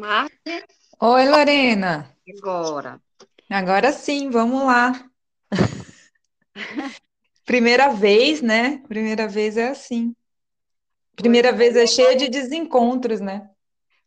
[0.00, 0.30] Mas
[1.10, 1.92] Oi, Lorena.
[2.28, 3.00] agora,
[3.50, 4.92] Agora sim, vamos lá.
[7.46, 8.78] Primeira vez, né?
[8.88, 10.14] Primeira vez é assim.
[11.20, 13.50] pois Primeira vez é, é cheia de desencontros, né?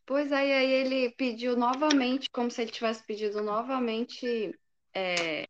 [0.06, 4.54] pois aí, aí ele pediu novamente, como se ele tivesse pedido novamente
[4.94, 5.46] é,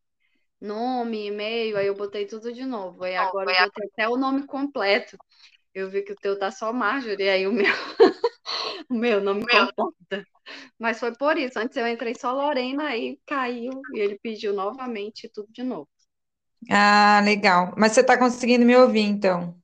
[0.61, 3.03] nome, e-mail, aí eu botei tudo de novo.
[3.03, 5.17] Aí agora eu botei até o nome completo.
[5.73, 7.65] Eu vi que o teu tá só Marjorie, aí o meu,
[8.89, 10.25] o meu não me comporta.
[10.79, 11.59] Mas foi por isso.
[11.59, 15.87] Antes eu entrei só Lorena, aí caiu e ele pediu novamente tudo de novo.
[16.69, 17.73] Ah, legal.
[17.77, 19.59] Mas você está conseguindo me ouvir, então?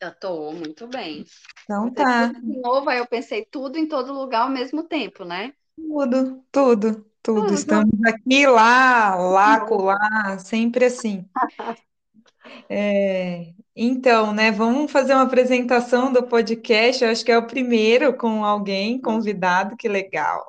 [0.00, 1.24] Eu tô muito bem.
[1.64, 2.28] Então tá.
[2.28, 5.52] de novo, aí eu pensei tudo em todo lugar ao mesmo tempo, né?
[5.76, 7.40] Tudo, tudo, tudo.
[7.40, 11.28] Tudo Estamos aqui, lá, lá, colar, sempre assim.
[12.70, 14.50] É, Então, né?
[14.50, 17.04] Vamos fazer uma apresentação do podcast.
[17.04, 20.44] Eu acho que é o primeiro com alguém convidado, que legal.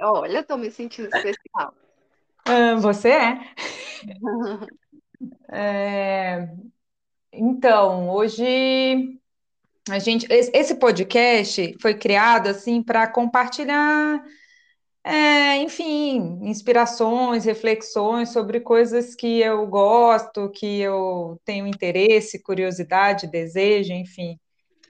[0.00, 1.74] Olha, tô me sentindo especial.
[2.46, 3.40] Ah, você é?
[5.52, 6.48] É,
[7.32, 9.20] Então, hoje
[9.90, 14.24] a gente, esse esse podcast foi criado assim para compartilhar,
[15.04, 23.92] é, enfim, inspirações, reflexões sobre coisas que eu gosto, que eu tenho interesse, curiosidade, desejo,
[23.92, 24.38] enfim.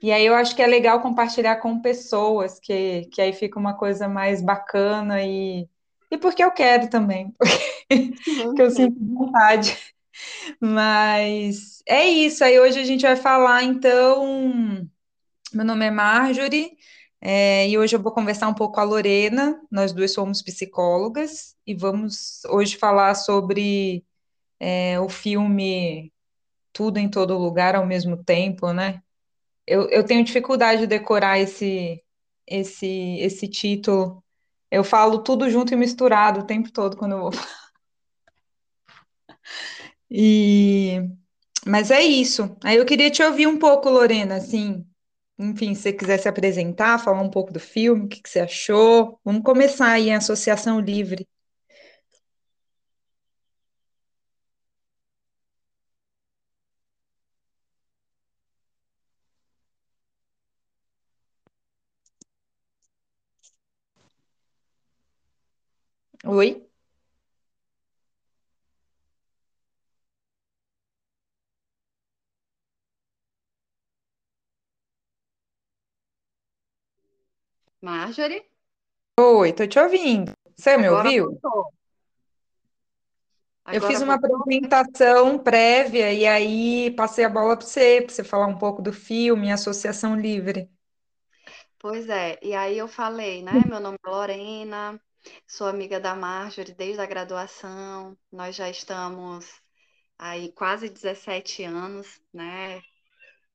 [0.01, 3.75] E aí eu acho que é legal compartilhar com pessoas, que, que aí fica uma
[3.77, 5.67] coisa mais bacana e,
[6.11, 7.33] e porque eu quero também,
[7.87, 8.75] porque Sim, eu sim.
[8.75, 9.77] sinto vontade.
[10.59, 12.43] Mas é isso.
[12.43, 14.87] Aí hoje a gente vai falar, então.
[15.53, 16.71] Meu nome é Marjorie,
[17.21, 19.61] é, e hoje eu vou conversar um pouco com a Lorena.
[19.71, 24.03] Nós duas somos psicólogas e vamos hoje falar sobre
[24.59, 26.11] é, o filme
[26.73, 29.03] Tudo em Todo Lugar ao mesmo tempo, né?
[29.67, 32.03] Eu, eu tenho dificuldade de decorar esse,
[32.47, 34.23] esse, esse título.
[34.71, 37.31] Eu falo tudo junto e misturado o tempo todo quando eu vou.
[40.09, 41.01] E
[41.65, 42.55] Mas é isso.
[42.63, 44.85] Aí eu queria te ouvir um pouco, Lorena, assim,
[45.41, 48.39] enfim, se você quiser se apresentar, falar um pouco do filme, o que que você
[48.41, 49.19] achou.
[49.25, 51.27] Vamos começar aí a Associação Livre.
[66.25, 66.49] Oi?
[77.81, 78.49] Marjorie,
[79.19, 80.33] Oi, tô te ouvindo.
[80.57, 81.41] Você me agora ouviu?
[81.41, 81.73] voltou.
[83.71, 84.15] Eu fiz uma voltou.
[84.15, 88.91] apresentação prévia e aí passei a bola para você, para você falar um pouco do
[88.93, 90.69] filme Associação Livre.
[91.79, 93.65] Pois é, e aí eu falei, né?
[93.65, 95.01] Meu nome é Lorena,
[95.47, 98.17] sou amiga da Marjorie desde a graduação.
[98.31, 99.45] Nós já estamos
[100.19, 102.81] aí quase 17 anos, né?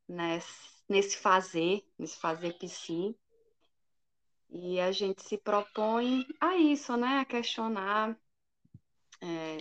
[0.08, 3.16] Nesse, nesse fazer, nesse fazer psi.
[4.50, 7.18] E a gente se propõe a isso, né?
[7.18, 8.18] A questionar
[9.20, 9.58] é,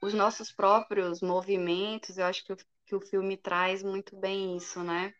[0.00, 2.16] os nossos próprios movimentos.
[2.16, 5.14] Eu acho que o, que o filme traz muito bem isso, né?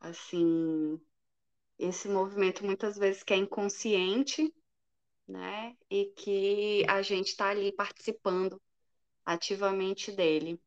[0.00, 1.00] Assim,
[1.78, 4.52] esse movimento muitas vezes que é inconsciente,
[5.26, 5.76] né?
[5.90, 8.60] E que a gente está ali participando
[9.24, 10.60] ativamente dele.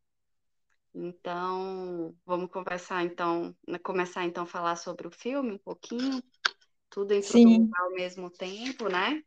[0.97, 6.23] Então, vamos conversar então, né, começar então a falar sobre o filme um pouquinho,
[6.95, 9.21] tudo em Sim, lugar ao mesmo tempo, né?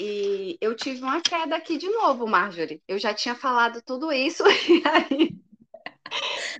[0.00, 2.82] E eu tive uma queda aqui de novo, Marjorie.
[2.88, 5.36] Eu já tinha falado tudo isso, e aí,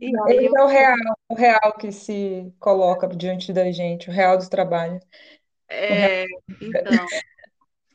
[0.01, 0.57] e aí eu.
[0.57, 0.97] é o real,
[1.29, 5.01] o real que se coloca diante da gente, o real do trabalho.
[5.69, 6.27] É,
[6.61, 7.09] então,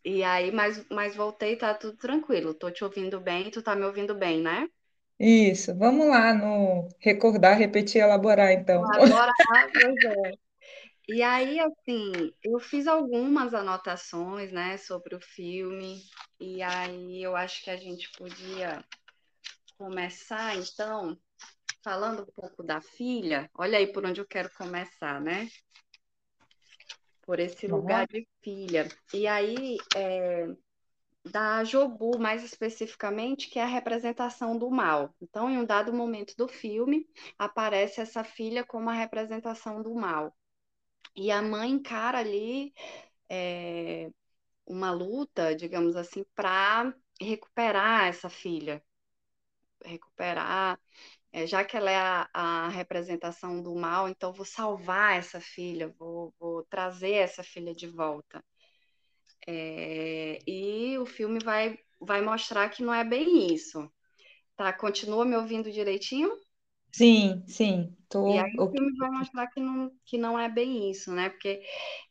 [0.05, 2.53] e aí, mas, mas voltei, tá tudo tranquilo.
[2.53, 4.69] Tô te ouvindo bem, tu tá me ouvindo bem, né?
[5.19, 8.89] Isso, vamos lá no recordar, repetir, elaborar, então.
[8.95, 10.44] Agora, ah, pois é.
[11.07, 16.01] E aí, assim, eu fiz algumas anotações, né, sobre o filme,
[16.39, 18.83] e aí eu acho que a gente podia
[19.77, 21.15] começar, então,
[21.83, 23.49] falando um pouco da filha.
[23.53, 25.47] Olha aí por onde eu quero começar, né?
[27.21, 27.77] Por esse lá?
[27.77, 28.87] lugar de filha.
[29.13, 30.47] E aí, é,
[31.23, 35.13] da Jobu, mais especificamente, que é a representação do mal.
[35.21, 37.07] Então, em um dado momento do filme,
[37.37, 40.35] aparece essa filha como a representação do mal.
[41.15, 42.73] E a mãe encara ali
[43.29, 44.11] é,
[44.65, 48.83] uma luta, digamos assim, para recuperar essa filha,
[49.83, 50.79] recuperar
[51.35, 55.93] é, já que ela é a, a, representação do mal, então vou salvar essa filha,
[55.99, 58.41] vou, vou trazer essa filha de volta.
[59.47, 63.91] É, e o filme vai, vai mostrar que não é bem isso.
[64.55, 64.71] Tá?
[64.73, 66.31] Continua me ouvindo direitinho?
[66.95, 67.93] Sim, sim.
[68.07, 68.33] Tô...
[68.33, 71.29] E aí o filme vai mostrar que não, que não é bem isso, né?
[71.29, 71.61] Porque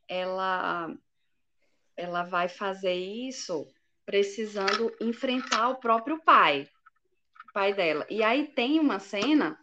[0.07, 0.95] ela,
[1.97, 3.67] ela vai fazer isso
[4.05, 6.69] precisando enfrentar o próprio pai,
[7.49, 8.07] o pai dela.
[8.11, 9.59] E aí tem uma cena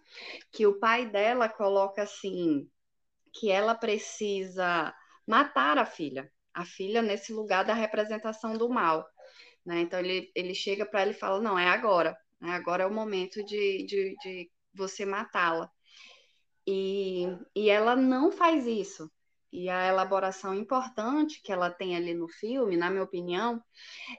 [0.51, 2.67] que o pai dela coloca assim,
[3.31, 4.91] que ela precisa
[5.27, 9.07] matar a filha, a filha nesse lugar da representação do mal.
[9.63, 9.81] Né?
[9.81, 12.53] Então ele, ele chega para ela e fala: Não, é agora, né?
[12.53, 15.69] agora é o momento de, de, de você matá-la.
[16.67, 17.25] E,
[17.55, 19.11] e ela não faz isso.
[19.51, 23.61] E a elaboração importante que ela tem ali no filme, na minha opinião,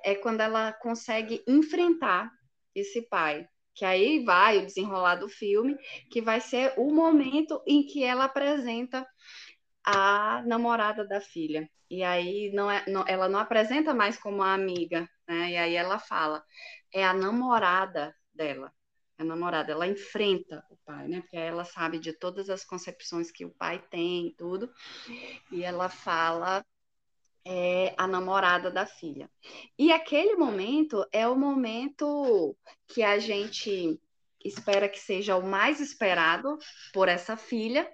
[0.05, 2.31] é quando ela consegue enfrentar
[2.75, 3.49] esse pai.
[3.75, 5.77] Que aí vai o desenrolar do filme,
[6.11, 9.07] que vai ser o momento em que ela apresenta
[9.85, 11.69] a namorada da filha.
[11.91, 15.53] E aí não é, não, ela não apresenta mais como a amiga, né?
[15.53, 16.45] E aí ela fala,
[16.93, 18.73] é a namorada dela
[19.23, 21.21] a namorada, ela enfrenta o pai, né?
[21.21, 24.71] Porque ela sabe de todas as concepções que o pai tem, tudo,
[25.51, 26.65] e ela fala
[27.45, 29.31] é, a namorada da filha.
[29.79, 32.57] E aquele momento é o momento
[32.89, 34.01] que a gente
[34.45, 36.59] espera que seja o mais esperado
[36.93, 37.91] por essa filha,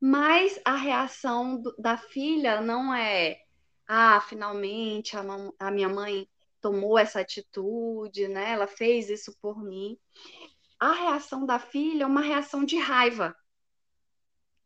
[0.00, 3.38] mas a reação da filha não é,
[3.86, 5.22] ah, finalmente a,
[5.58, 6.26] a minha mãe
[6.62, 8.52] tomou essa atitude, né?
[8.52, 9.98] Ela fez isso por mim.
[10.80, 13.36] A reação da filha é uma reação de raiva.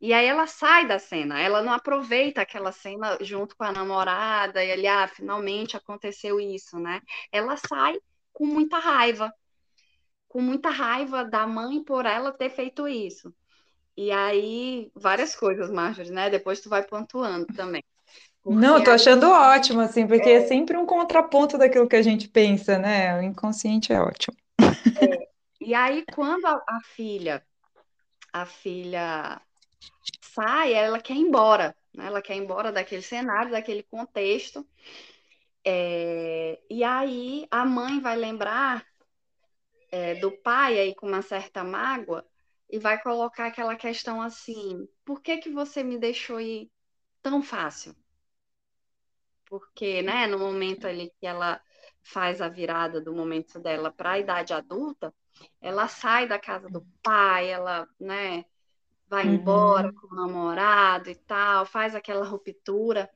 [0.00, 4.62] E aí ela sai da cena, ela não aproveita aquela cena junto com a namorada
[4.62, 7.00] e ali, ah, finalmente aconteceu isso, né?
[7.32, 7.99] Ela sai
[8.32, 9.32] com muita raiva,
[10.28, 13.34] com muita raiva da mãe por ela ter feito isso.
[13.96, 16.31] E aí, várias coisas, Marjorie, né?
[16.31, 17.82] Depois tu vai pontuando também.
[18.46, 20.34] Não, tô achando ótimo, assim, porque é...
[20.34, 20.46] é...
[20.46, 23.19] sempre um contraponto daquilo que a gente pensa, né?
[23.19, 24.37] O inconsciente é ótimo.
[24.60, 25.26] É.
[25.60, 27.44] E aí, quando a, a, filha,
[28.32, 29.40] a filha
[30.22, 32.06] sai, ela quer ir embora, né?
[32.06, 34.64] Ela quer ir embora daquele cenário, daquele contexto.
[35.64, 36.60] É...
[36.70, 38.87] E aí a mãe vai lembrar
[39.90, 42.25] é, do pai aí com uma certa mágoa
[42.70, 46.70] e vai colocar aquela questão assim: por que que você me deixou ir
[47.22, 47.94] tão fácil?
[49.48, 51.60] Porque, né, no momento ali que ela
[52.02, 55.12] faz a virada do momento dela para a idade adulta,
[55.60, 58.44] ela sai da casa do pai, ela, né,
[59.08, 59.34] vai uhum.
[59.34, 63.10] embora com o namorado e tal, faz aquela ruptura.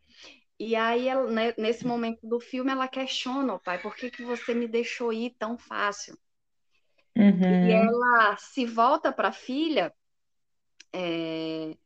[0.58, 4.24] E aí, ela, né, nesse momento do filme, ela questiona o pai, por que, que
[4.24, 6.18] você me deixou ir tão fácil?
[7.16, 7.68] Uhum.
[7.68, 9.92] E ela se volta para a filha
[10.92, 11.76] é,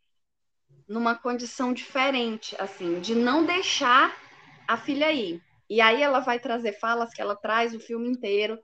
[0.88, 4.23] numa condição diferente, assim, de não deixar
[4.66, 5.40] a filha aí.
[5.68, 8.58] E aí ela vai trazer falas que ela traz o filme inteiro,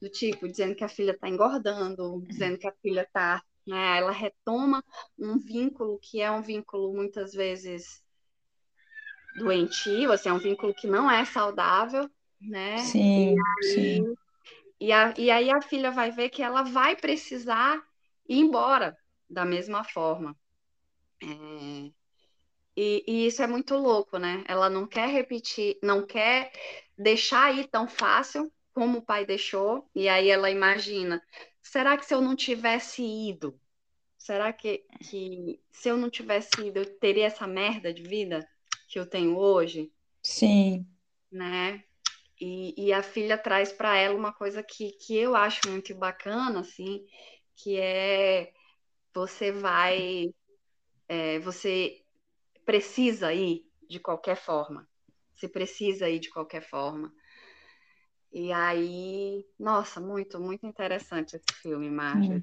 [0.00, 3.42] do tipo, dizendo que a filha está engordando, dizendo que a filha está.
[3.66, 4.82] Né, ela retoma
[5.16, 8.02] um vínculo que é um vínculo muitas vezes
[9.36, 12.10] doentio, assim, é um vínculo que não é saudável,
[12.40, 12.92] né?
[12.92, 14.14] Sim, e aí, sim.
[14.80, 17.82] E, a, e aí a filha vai ver que ela vai precisar
[18.28, 18.96] ir embora
[19.28, 20.36] da mesma forma.
[21.22, 21.92] É,
[22.76, 24.44] e, e, isso é muito louco, né?
[24.48, 26.50] Ela não quer repetir, não quer
[26.96, 31.22] deixar ir tão fácil como o pai deixou, e aí ela imagina:
[31.60, 33.58] será que se eu não tivesse ido,
[34.16, 38.48] será que, que se eu não tivesse ido, eu teria essa merda de vida
[38.88, 39.92] que eu tenho hoje?
[40.22, 40.86] Sim.
[41.30, 41.84] Né?
[42.40, 46.60] E, e a filha traz para ela uma coisa que, que eu acho muito bacana,
[46.60, 47.06] assim,
[47.54, 48.52] que é
[49.14, 50.34] você vai.
[51.08, 52.01] É, você
[52.64, 54.88] precisa ir de qualquer forma.
[55.34, 57.12] Você precisa ir de qualquer forma.
[58.32, 62.42] E aí, nossa, muito, muito interessante esse filme, Marjorie.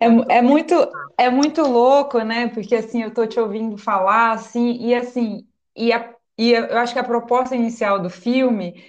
[0.00, 0.74] É, é, muito,
[1.18, 2.48] é muito louco, né?
[2.48, 6.92] Porque assim, eu tô te ouvindo falar, assim, e assim, e, a, e eu acho
[6.92, 8.82] que a proposta inicial do filme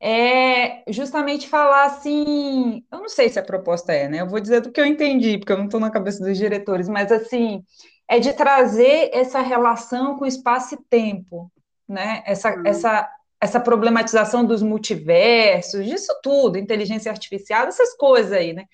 [0.00, 4.20] é justamente falar assim, eu não sei se a proposta é, né?
[4.20, 6.88] Eu vou dizer do que eu entendi, porque eu não estou na cabeça dos diretores,
[6.88, 7.64] mas assim,
[8.08, 11.50] é de trazer essa relação com espaço e tempo,
[11.88, 12.22] né?
[12.26, 12.62] Essa, uhum.
[12.66, 18.64] essa, essa problematização dos multiversos, disso tudo, inteligência artificial, essas coisas aí, né?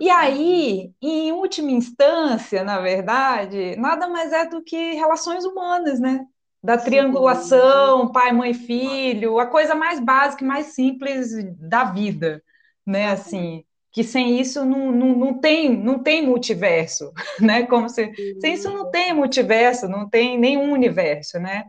[0.00, 6.24] E aí, em última instância, na verdade, nada mais é do que relações humanas, né?
[6.62, 12.42] Da triangulação, pai, mãe, filho, a coisa mais básica e mais simples da vida,
[12.86, 13.10] né?
[13.10, 17.66] Assim, que sem isso não, não, não, tem, não tem multiverso, né?
[17.66, 21.64] Como se sem isso não tem multiverso, não tem nenhum universo, né?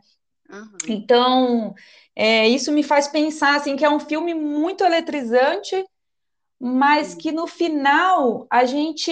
[0.49, 0.77] Uhum.
[0.87, 1.75] Então,
[2.15, 5.85] é, isso me faz pensar assim que é um filme muito eletrizante,
[6.59, 9.11] mas que no final a gente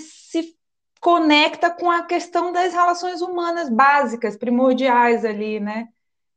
[0.00, 0.54] se
[1.00, 5.88] conecta com a questão das relações humanas básicas, primordiais ali, né?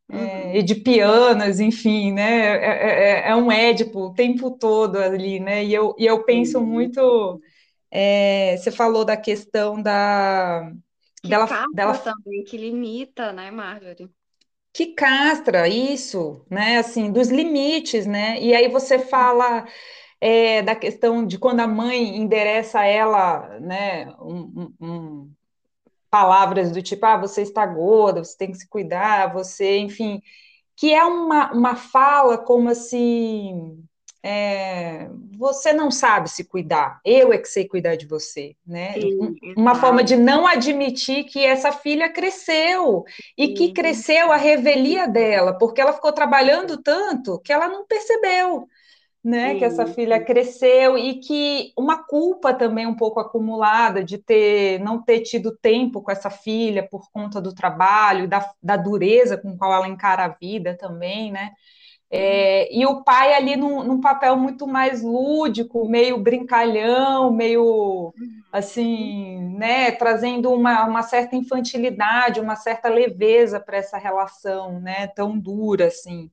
[0.10, 0.20] Uhum.
[0.20, 2.48] É, edipianas, enfim, né?
[2.48, 5.66] É, é, é, é, um Édipo o tempo todo ali, né?
[5.66, 6.66] E eu, e eu penso uhum.
[6.66, 7.42] muito.
[7.92, 10.72] É, você falou da questão da.
[11.22, 14.10] Que dela, dela também, que limita, né, Marjorie?
[14.72, 16.78] Que castra, isso, né?
[16.78, 18.40] Assim, dos limites, né?
[18.42, 19.66] E aí você fala.
[20.20, 25.32] É, da questão de quando a mãe endereça a ela, né, um, um,
[26.10, 30.22] palavras do tipo, ah, você está gorda, você tem que se cuidar, você, enfim,
[30.76, 33.84] que é uma, uma fala como assim,
[34.24, 38.94] é, você não sabe se cuidar, eu é que sei cuidar de você, né?
[38.94, 43.04] Sim, uma forma de não admitir que essa filha cresceu
[43.38, 48.68] e que cresceu a revelia dela, porque ela ficou trabalhando tanto que ela não percebeu
[49.28, 49.52] né?
[49.52, 49.60] Sim.
[49.60, 55.04] Que essa filha cresceu e que uma culpa também um pouco acumulada de ter não
[55.04, 59.74] ter tido tempo com essa filha por conta do trabalho, da, da dureza com qual
[59.74, 61.52] ela encara a vida também, né?
[62.10, 68.14] É, e o pai ali num, num, papel muito mais lúdico, meio brincalhão, meio
[68.50, 75.38] assim, né, trazendo uma, uma certa infantilidade, uma certa leveza para essa relação, né, tão
[75.38, 76.32] dura assim.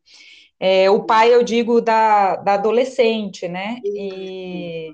[0.59, 3.81] É, o pai, eu digo, da, da adolescente, né?
[3.85, 4.93] E,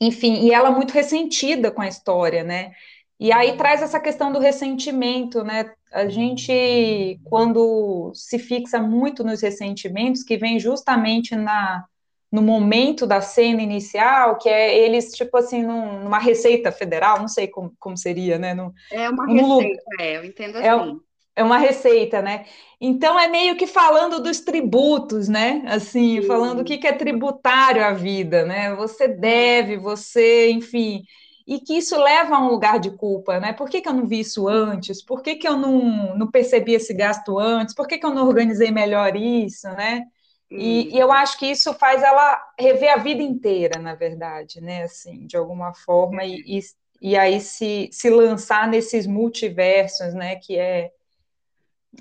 [0.00, 2.72] enfim, e ela muito ressentida com a história, né?
[3.18, 5.72] E aí traz essa questão do ressentimento, né?
[5.92, 11.86] A gente, quando se fixa muito nos ressentimentos, que vem justamente na,
[12.30, 17.28] no momento da cena inicial, que é eles, tipo assim, num, numa receita federal, não
[17.28, 18.54] sei como, como seria, né?
[18.92, 20.90] É uma receita, é, eu entendo é assim.
[20.90, 21.05] É,
[21.36, 22.46] é uma receita, né?
[22.80, 25.62] Então é meio que falando dos tributos, né?
[25.66, 26.26] Assim, Sim.
[26.26, 28.74] falando o que é tributário à vida, né?
[28.74, 31.04] Você deve, você, enfim,
[31.46, 33.52] e que isso leva a um lugar de culpa, né?
[33.52, 35.02] Por que, que eu não vi isso antes?
[35.02, 37.74] Por que, que eu não, não percebi esse gasto antes?
[37.74, 40.04] Por que, que eu não organizei melhor isso, né?
[40.50, 44.84] E, e, eu acho que isso faz ela rever a vida inteira, na verdade, né?
[44.84, 46.60] Assim, de alguma forma, e, e,
[47.00, 50.36] e aí se, se lançar nesses multiversos, né?
[50.36, 50.92] Que é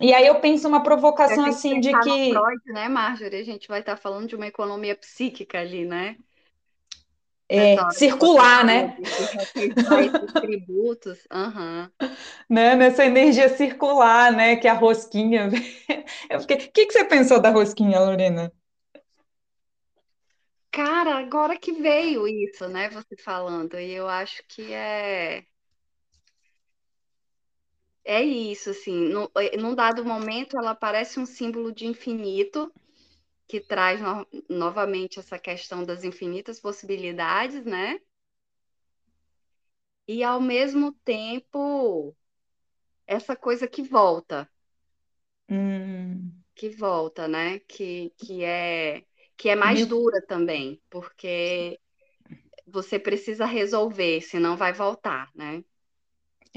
[0.01, 2.31] e aí eu penso uma provocação assim de que.
[2.31, 3.39] Freud, né, Marjorie?
[3.39, 6.17] A gente vai estar falando de uma economia psíquica ali, né?
[7.47, 8.97] É, circular, né?
[10.41, 11.87] tributos, uhum.
[12.49, 12.75] né?
[12.75, 14.55] Nessa energia circular, né?
[14.55, 15.49] Que a rosquinha.
[16.31, 18.51] O que, que você pensou da rosquinha, Lorena?
[20.71, 22.89] Cara, agora que veio isso, né?
[22.89, 25.45] Você falando, e eu acho que é
[28.05, 32.71] é isso, assim, no, eh, num dado momento ela parece um símbolo de infinito,
[33.47, 37.99] que traz no, novamente essa questão das infinitas possibilidades, né?
[40.07, 42.15] E ao mesmo tempo,
[43.07, 44.49] essa coisa que volta.
[45.49, 46.43] Hum.
[46.55, 47.59] Que volta, né?
[47.59, 49.05] Que, que, é,
[49.37, 51.79] que é mais dura também, porque
[52.67, 55.63] você precisa resolver, senão vai voltar, né?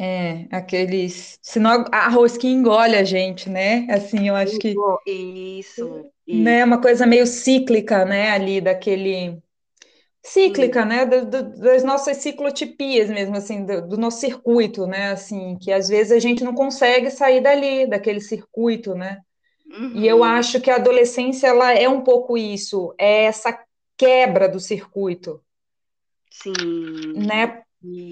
[0.01, 1.41] É, aqueles.
[1.43, 3.85] Senão a rosquinha engole a gente, né?
[3.91, 4.73] Assim, eu acho que.
[5.05, 6.07] Isso.
[6.25, 8.31] Né, uma coisa meio cíclica, né?
[8.31, 9.43] Ali daquele.
[10.23, 11.05] Cíclica, né?
[11.05, 15.11] Do, do, das nossas ciclotipias mesmo, assim, do, do, nosso circuito, né?
[15.11, 19.19] Assim, que às vezes a gente não consegue sair dali, daquele circuito, né?
[19.69, 19.97] Uhum.
[19.97, 20.25] E eu uhum.
[20.25, 23.59] acho que a adolescência, ela é um pouco isso, é essa
[23.97, 25.41] quebra do circuito.
[26.31, 27.15] Sim.
[27.17, 27.63] Né?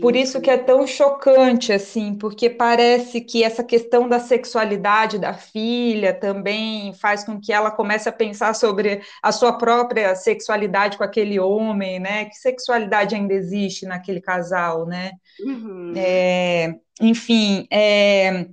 [0.01, 5.35] Por isso que é tão chocante, assim, porque parece que essa questão da sexualidade da
[5.35, 11.03] filha também faz com que ela comece a pensar sobre a sua própria sexualidade com
[11.03, 12.27] aquele homem, né?
[12.27, 15.13] Que sexualidade ainda existe naquele casal, né?
[15.41, 15.93] Uhum.
[15.97, 18.47] É, enfim, é,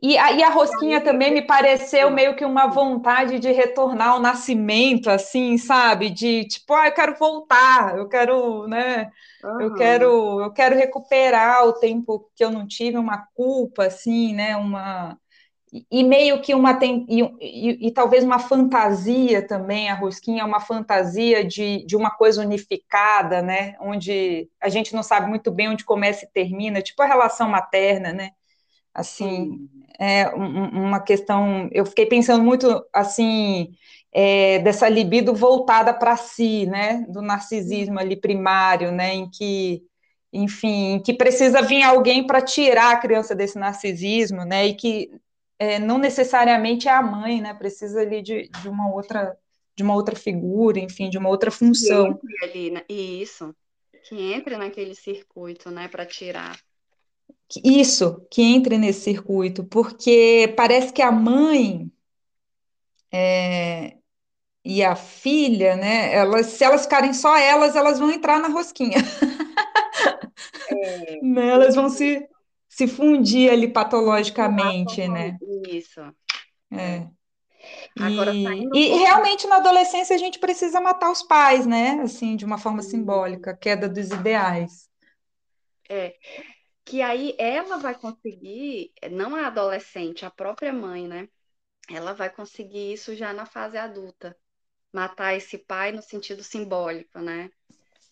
[0.00, 4.20] e a, e a rosquinha também me pareceu meio que uma vontade de retornar ao
[4.20, 6.08] nascimento, assim, sabe?
[6.08, 9.10] De tipo, ah, eu quero voltar, eu quero, né?
[9.42, 9.60] Uhum.
[9.60, 14.56] Eu quero, eu quero recuperar o tempo que eu não tive, uma culpa, assim, né?
[14.56, 15.18] Uma
[15.90, 20.44] e meio que uma tem e, e, e, talvez uma fantasia também, a rosquinha é
[20.44, 23.76] uma fantasia de, de uma coisa unificada, né?
[23.80, 28.12] Onde a gente não sabe muito bem onde começa e termina, tipo a relação materna,
[28.12, 28.30] né?
[28.94, 29.68] Assim, Sim.
[30.00, 31.68] é uma questão.
[31.72, 33.70] Eu fiquei pensando muito assim.
[34.12, 39.82] É, dessa libido voltada para si, né, do narcisismo ali primário, né, em que
[40.32, 44.66] enfim, que precisa vir alguém para tirar a criança desse narcisismo, né?
[44.66, 45.10] E que
[45.58, 47.54] é, não necessariamente é a mãe, né?
[47.54, 49.36] Precisa ali de, de uma outra
[49.74, 52.08] de uma outra figura, enfim, de uma outra função.
[52.08, 52.82] Entre ali, né?
[52.88, 53.54] Isso,
[54.08, 56.58] que entre naquele circuito, né, para tirar.
[57.64, 61.88] Isso, que entre nesse circuito, porque parece que a mãe
[63.12, 63.97] é,
[64.64, 68.98] e a filha, né, elas, se elas ficarem só elas, elas vão entrar na rosquinha.
[70.70, 71.48] É, né?
[71.48, 72.28] Elas vão se,
[72.68, 75.36] se fundir ali patologicamente, né?
[75.68, 76.00] Isso.
[76.70, 77.08] É.
[77.98, 82.00] Agora, e, e realmente na adolescência a gente precisa matar os pais, né?
[82.02, 84.88] Assim, de uma forma simbólica, queda dos ideais.
[85.88, 86.14] É.
[86.84, 91.28] Que aí ela vai conseguir, não a adolescente, a própria mãe, né?
[91.90, 94.36] Ela vai conseguir isso já na fase adulta.
[94.98, 97.50] Matar esse pai no sentido simbólico, né?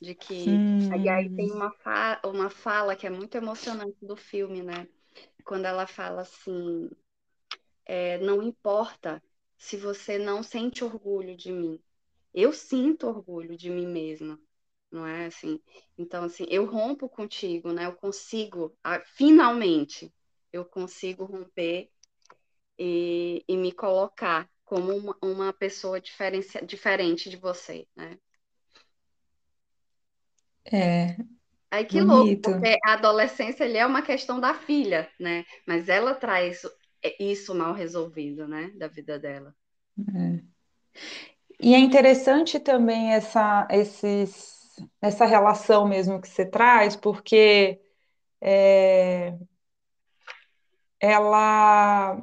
[0.01, 0.63] de que
[1.05, 4.89] e aí tem uma, fa uma fala que é muito emocionante do filme, né?
[5.45, 6.91] Quando ela fala assim,
[7.85, 9.23] é, não importa
[9.57, 11.81] se você não sente orgulho de mim,
[12.35, 14.39] eu sinto orgulho de mim mesma,
[14.91, 15.61] não é assim?
[15.99, 17.87] Então assim, eu rompo contigo, né?
[17.87, 18.77] Eu consigo,
[19.17, 20.13] finalmente,
[20.53, 21.91] eu consigo romper
[22.79, 28.19] e, e me colocar como uma, uma pessoa diferente de você, né?
[30.71, 31.17] É.
[31.71, 32.51] Aí que bonito.
[32.51, 35.45] louco, porque a adolescência ele é uma questão da filha, né?
[35.67, 36.63] Mas ela traz
[37.21, 38.73] isso mal resolvido, né?
[38.75, 39.55] Da vida dela.
[39.99, 40.43] É.
[41.61, 47.81] E é interessante também essa, esses, essa relação mesmo que você traz, porque
[48.41, 49.39] é,
[51.01, 52.21] ela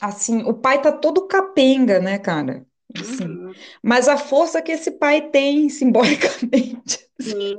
[0.00, 2.66] assim, o pai tá todo capenga, né, cara?
[2.94, 3.52] Assim, uhum.
[3.82, 7.56] Mas a força que esse pai tem simbolicamente Sim.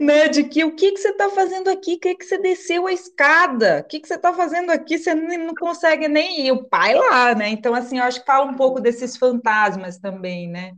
[0.00, 1.94] Né, de que o que, que você está fazendo aqui?
[1.94, 3.80] O que, que você desceu a escada?
[3.80, 4.98] O que, que você está fazendo aqui?
[4.98, 7.48] Você não, consegue nem ir, o pai lá, né?
[7.48, 10.74] Então, assim, eu acho que fala um pouco desses fantasmas também, né?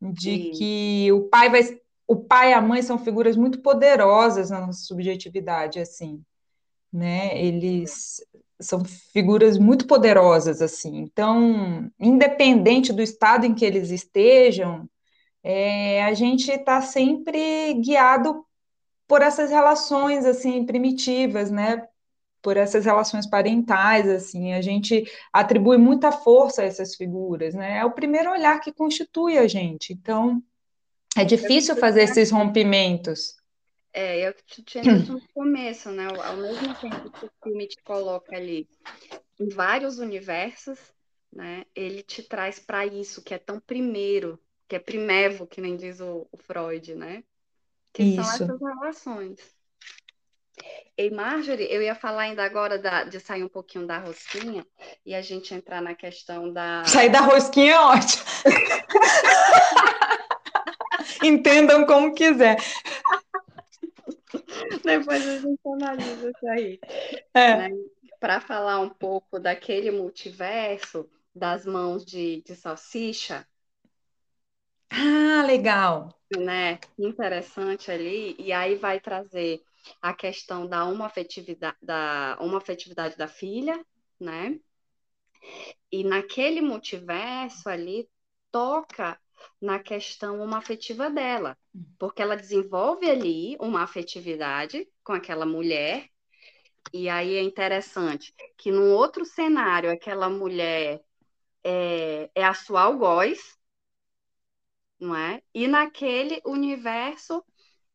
[0.00, 1.80] De que o pai vai.
[2.06, 6.22] O pai e a mãe são figuras muito poderosas na nossa subjetividade, assim,
[6.92, 7.36] né?
[7.40, 8.24] Eles
[8.60, 10.98] são figuras muito poderosas, assim.
[10.98, 14.88] Então, independente do estado em que eles estejam,
[15.42, 18.44] é, a gente está sempre guiado
[19.08, 21.86] por essas relações assim primitivas, né?
[22.42, 27.78] Por essas relações parentais, assim, a gente atribui muita força a essas figuras, né?
[27.78, 29.92] É o primeiro olhar que constitui a gente.
[29.92, 30.42] Então,
[31.16, 33.34] é difícil fazer esses rompimentos.
[33.92, 36.06] É, eu tinha dito no começo, né?
[36.06, 38.68] Ao mesmo tempo que o filme te coloca ali
[39.38, 40.78] em vários universos,
[41.32, 41.64] né?
[41.74, 44.38] Ele te traz para isso que é tão primeiro
[44.70, 47.24] que é primevo, que nem diz o, o Freud, né?
[47.92, 48.22] Que Isso.
[48.22, 49.40] são essas relações.
[50.96, 54.64] E Marjorie, eu ia falar ainda agora da, de sair um pouquinho da rosquinha
[55.04, 56.84] e a gente entrar na questão da.
[56.84, 58.24] Sair da rosquinha é ótimo.
[61.22, 62.56] Entendam como quiser.
[64.82, 66.80] Depois a gente analisa isso aí.
[67.34, 67.56] É.
[67.56, 67.70] Né?
[68.18, 73.46] Para falar um pouco daquele multiverso das mãos de, de salsicha,
[74.90, 76.12] ah, legal.
[76.36, 76.78] Né?
[76.98, 78.34] Interessante ali.
[78.38, 79.62] E aí vai trazer
[80.02, 83.84] a questão da uma afetividade da, uma afetividade da filha,
[84.18, 84.58] né?
[85.90, 88.08] E naquele multiverso ali
[88.50, 89.18] toca
[89.60, 91.56] na questão uma afetiva dela,
[91.98, 96.08] porque ela desenvolve ali uma afetividade com aquela mulher.
[96.92, 101.00] E aí é interessante que num outro cenário aquela mulher
[101.64, 103.38] é, é a sua algoz,
[104.98, 105.42] não é?
[105.54, 107.44] E naquele universo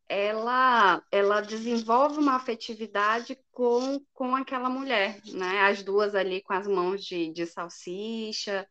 [0.08, 5.62] ela ela desenvolve uma afetividade com, com aquela mulher, né?
[5.62, 8.67] As duas ali com as mãos de, de salsicha.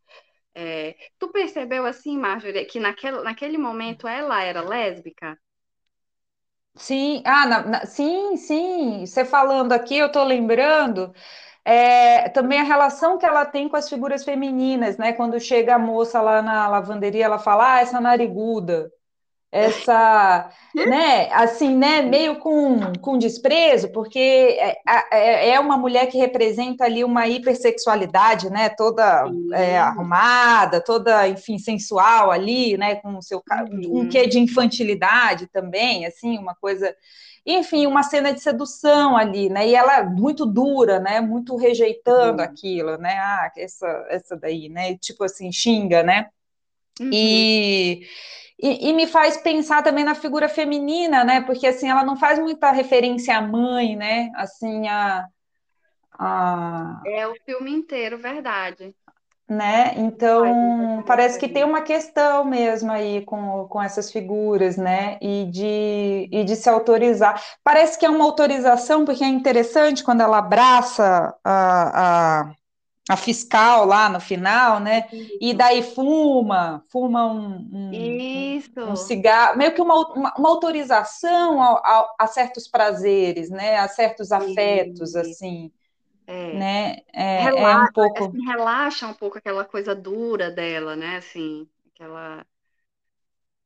[0.54, 0.94] É...
[1.18, 5.38] Tu percebeu assim, Marjorie, que naquele, naquele momento ela era lésbica?
[6.76, 9.06] Sim, ah, na, na, sim, sim.
[9.06, 11.12] Você falando aqui, eu tô lembrando
[11.64, 15.12] é, também a relação que ela tem com as figuras femininas, né?
[15.12, 18.92] Quando chega a moça lá na lavanderia, ela fala, ah, essa nariguda.
[19.54, 24.80] Essa, né, assim, né, meio com, com desprezo, porque é,
[25.12, 31.56] é, é uma mulher que representa ali uma hipersexualidade, né, toda é, arrumada, toda, enfim,
[31.56, 34.00] sensual ali, né, com seu uhum.
[34.00, 36.92] um quê de infantilidade também, assim, uma coisa,
[37.46, 42.44] enfim, uma cena de sedução ali, né, e ela muito dura, né, muito rejeitando uhum.
[42.44, 46.26] aquilo, né, ah, essa, essa daí, né, tipo assim, xinga, né,
[47.00, 47.10] uhum.
[47.12, 48.02] e
[48.60, 51.40] e, e, me faz pensar também na figura feminina, né?
[51.40, 54.30] Porque assim, ela não faz muita referência à mãe, né?
[54.36, 55.26] Assim, a,
[56.18, 57.02] a...
[57.06, 58.94] É o filme inteiro, verdade.
[59.46, 59.92] Né?
[59.98, 65.18] Então, parece que tem uma questão mesmo aí com, com essas figuras, né?
[65.20, 67.42] E de, e de se autorizar.
[67.62, 72.54] Parece que é uma autorização, porque é interessante quando ela abraça a, a
[73.08, 75.06] a fiscal lá no final, né?
[75.12, 75.38] Isso.
[75.40, 81.72] E daí fuma, fuma um, um, um cigarro, meio que uma, uma, uma autorização a,
[81.72, 83.76] a, a, certos prazeres, né?
[83.76, 85.18] A certos afetos, Isso.
[85.18, 85.72] assim.
[86.26, 86.54] É.
[86.54, 86.96] Né?
[87.12, 88.24] É, relaxa, é um pouco...
[88.24, 91.18] Assim, relaxa um pouco aquela coisa dura dela, né?
[91.18, 92.46] Assim, aquela,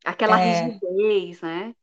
[0.05, 0.63] aquela é.
[0.63, 1.75] rigidez, né?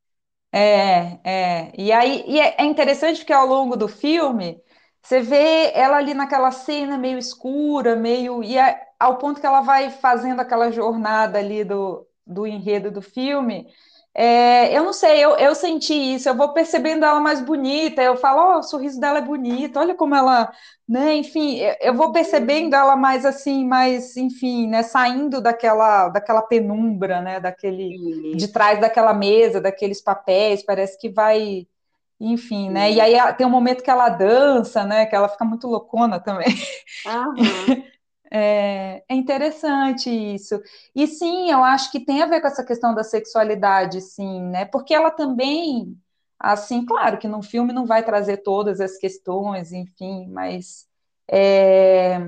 [0.52, 1.72] É, é.
[1.78, 4.62] E aí e é, é interessante porque ao longo do filme
[5.06, 8.44] você vê ela ali naquela cena meio escura, meio.
[8.44, 13.02] E é, ao ponto que ela vai fazendo aquela jornada ali do, do enredo do
[13.04, 13.68] filme.
[14.16, 18.16] É, eu não sei, eu, eu senti isso, eu vou percebendo ela mais bonita, eu
[18.16, 20.54] falo, oh, o sorriso dela é bonito, olha como ela,
[20.88, 27.22] né, enfim, eu vou percebendo ela mais assim, mais, enfim, né, saindo daquela, daquela penumbra,
[27.22, 31.68] né, daquele, de trás daquela mesa, daqueles papéis, parece que vai,
[32.20, 32.92] enfim, né?
[32.92, 35.06] E aí tem um momento que ela dança, né?
[35.06, 36.48] Que ela fica muito loucona também.
[37.06, 37.84] Uhum.
[38.38, 40.60] É, é, interessante isso.
[40.94, 44.66] E sim, eu acho que tem a ver com essa questão da sexualidade, sim, né?
[44.66, 45.96] Porque ela também,
[46.40, 50.86] assim, claro que no filme não vai trazer todas as questões, enfim, mas
[51.32, 52.20] é,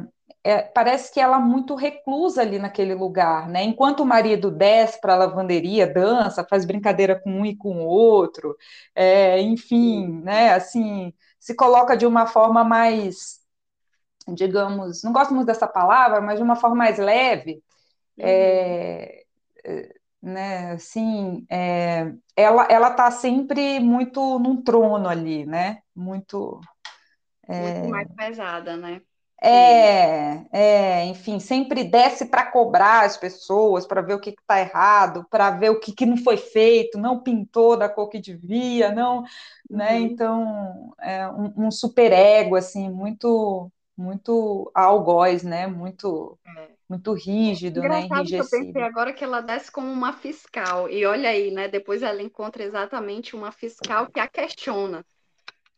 [0.44, 3.64] é, parece que ela é muito reclusa ali naquele lugar, né?
[3.64, 7.86] Enquanto o marido desce para a lavanderia, dança, faz brincadeira com um e com o
[7.86, 8.56] outro,
[8.96, 10.54] é, enfim, né?
[10.54, 13.42] Assim, se coloca de uma forma mais,
[14.28, 17.62] digamos, não gosto muito dessa palavra, mas de uma forma mais leve,
[18.18, 19.26] é,
[19.66, 19.74] uhum.
[19.74, 20.72] é, né?
[20.72, 25.80] Assim, é, ela ela está sempre muito num trono ali, né?
[25.96, 26.62] Muito
[27.50, 29.02] muito mais pesada, né?
[29.40, 35.28] É, é, enfim, sempre desce para cobrar as pessoas, para ver o que está errado,
[35.30, 39.24] para ver o que, que, não foi feito, não pintou da cor que devia, não,
[39.70, 39.94] né?
[39.94, 40.00] Uhum.
[40.00, 45.68] Então, é um, um superego, assim, muito, muito algoz, né?
[45.68, 46.70] Muito, é.
[46.90, 48.06] muito rígido, né?
[48.06, 48.50] Enrijecido.
[48.50, 51.68] Que eu pensei agora que ela desce como uma fiscal, e olha aí, né?
[51.68, 55.06] Depois ela encontra exatamente uma fiscal que a questiona.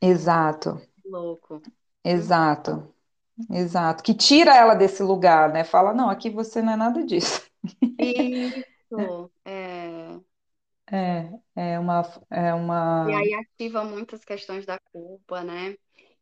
[0.01, 0.81] Exato.
[1.03, 1.61] Louco.
[2.05, 2.93] Exato.
[3.49, 5.63] Exato, que tira ela desse lugar, né?
[5.63, 7.41] Fala, não, aqui você não é nada disso.
[7.97, 10.19] Isso, é.
[10.91, 13.05] É, é uma, é uma.
[13.05, 15.75] E aí ativa muitas questões da culpa, né?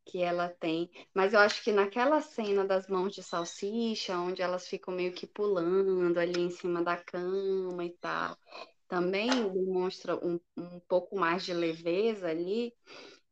[0.05, 0.89] Que ela tem.
[1.13, 5.27] Mas eu acho que naquela cena das mãos de salsicha, onde elas ficam meio que
[5.27, 8.37] pulando ali em cima da cama e tal,
[8.87, 12.73] também demonstra um, um pouco mais de leveza ali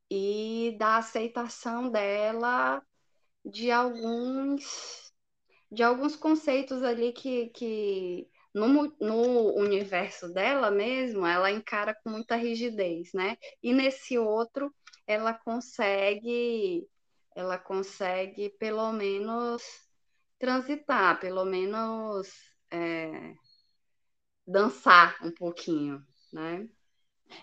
[0.10, 2.82] e da aceitação dela
[3.46, 5.06] de alguns
[5.72, 12.36] de alguns conceitos ali que, que no, no universo dela mesmo, ela encara com muita
[12.36, 13.38] rigidez, né?
[13.62, 14.74] E nesse outro,
[15.06, 16.88] ela consegue,
[17.36, 19.62] ela consegue pelo menos
[20.40, 22.30] transitar, pelo menos
[22.72, 23.34] é,
[24.48, 26.70] dançar um pouquinho, né?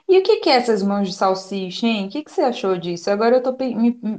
[0.08, 2.06] E o que que é essas mãos de salsicha, hein?
[2.06, 3.10] O que que você achou disso?
[3.10, 3.52] Agora eu tô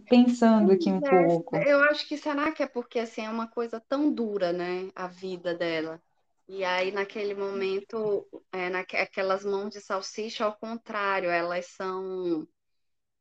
[0.09, 1.65] pensando aqui um É, pouco.
[1.71, 4.89] eu acho que será que é porque assim é uma coisa tão dura, né?
[4.95, 6.01] A vida dela.
[6.47, 12.47] E aí, naquele momento, é, naquelas mãos de salsicha, ao contrário, elas são,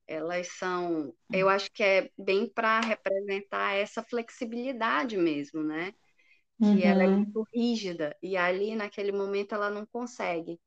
[0.06, 5.94] elas são, eu acho que é bem para representar essa flexibilidade mesmo, né?
[6.62, 7.36] Que ela é Uhum.
[7.36, 8.16] muito rígida.
[8.22, 10.60] E ali, naquele momento, ela não consegue.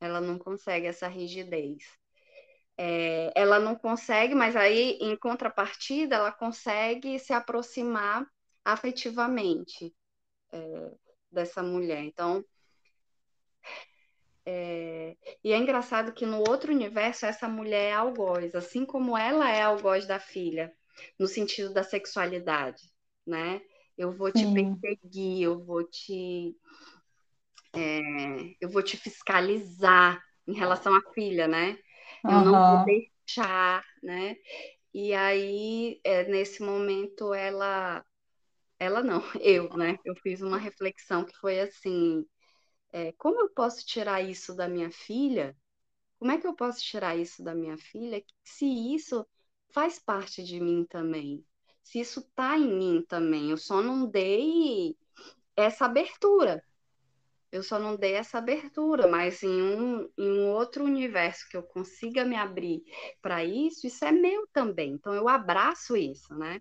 [0.00, 1.84] Ela não consegue essa rigidez.
[2.76, 8.26] É, ela não consegue, mas aí, em contrapartida, ela consegue se aproximar
[8.64, 9.94] afetivamente
[10.52, 10.92] é,
[11.30, 12.02] dessa mulher.
[12.04, 12.44] Então,
[14.46, 19.50] é, e é engraçado que no outro universo essa mulher é algoz, assim como ela
[19.50, 20.72] é algoz da filha,
[21.18, 22.90] no sentido da sexualidade,
[23.26, 23.60] né?
[23.96, 24.74] Eu vou te Sim.
[24.80, 26.56] perseguir, eu vou te
[27.72, 28.00] é,
[28.60, 31.78] eu vou te fiscalizar, em relação à filha, né?
[32.24, 34.36] Eu não vou deixar, né?
[34.92, 38.04] E aí, é, nesse momento, ela,
[38.78, 39.96] ela não, eu, né?
[40.04, 42.26] Eu fiz uma reflexão que foi assim,
[42.92, 45.56] é, como eu posso tirar isso da minha filha?
[46.18, 49.26] Como é que eu posso tirar isso da minha filha se isso
[49.72, 51.44] faz parte de mim também?
[51.82, 54.96] Se isso tá em mim também, eu só não dei
[55.56, 56.62] essa abertura.
[57.52, 61.62] Eu só não dei essa abertura, mas em um, em um outro universo que eu
[61.64, 62.82] consiga me abrir
[63.22, 64.92] para isso, isso é meu também.
[64.94, 66.60] Então eu abraço isso, né?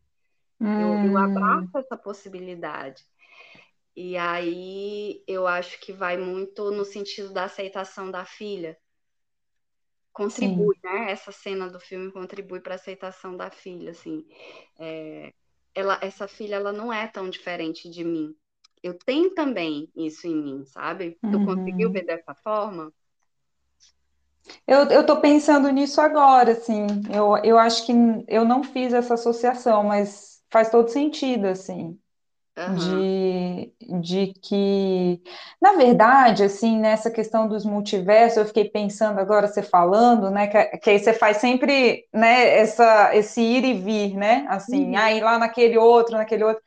[0.78, 3.04] Eu, eu abraço Hum, essa possibilidade.
[3.95, 8.78] E aí eu acho que vai muito no sentido da aceitação da filha.
[10.28, 10.71] sim.
[10.71, 11.12] Contribui, né?
[11.12, 14.25] Essa cena do filme contribui para a aceitação da filha, assim.
[14.80, 15.34] É,
[15.73, 18.36] ela, essa filha, ela não é tão diferente de mim.
[18.84, 21.18] Eu tenho também isso em mim, sabe?
[21.30, 22.06] Tu conseguiu ver Uhum.
[22.06, 22.92] dessa forma?
[24.68, 26.86] Eu, eu tô pensando nisso agora, assim.
[27.13, 27.92] Eu, eu acho que
[28.28, 32.00] eu não fiz essa associação, mas faz todo sentido, assim.
[32.58, 33.08] Aham.
[33.12, 35.22] de, de que,
[35.62, 40.78] na verdade, assim, nessa questão dos multiversos, eu fiquei pensando agora, você falando, né, que,
[40.80, 45.22] que aí você faz sempre, né, essa, esse ir e vir, né, assim, aí Uhum.
[45.22, 46.63] lá naquele outro, naquele outro,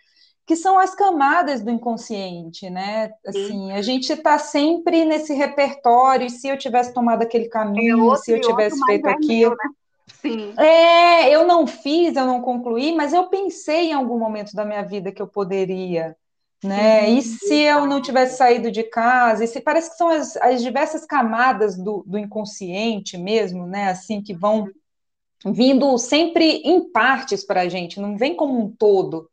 [0.46, 3.52] que são as camadas do inconsciente, né, Sim.
[3.52, 8.16] assim, a gente está sempre nesse repertório, e se eu tivesse tomado aquele É caminho,
[8.16, 9.70] se outro eu e outro, tivesse feito é meu, aquilo, né?
[10.06, 10.58] Sim.
[10.58, 14.82] é, eu não fiz, eu não concluí, mas eu pensei em algum momento da minha
[14.82, 16.16] vida que eu poderia,
[16.62, 17.10] né?
[17.10, 19.44] E Sim, se eu não tivesse saído de casa?
[19.44, 23.88] E se parece que são as, as diversas camadas do, do inconsciente mesmo, né?
[23.90, 24.70] Assim que vão
[25.46, 29.28] vindo sempre em partes para a gente, não vem como um todo,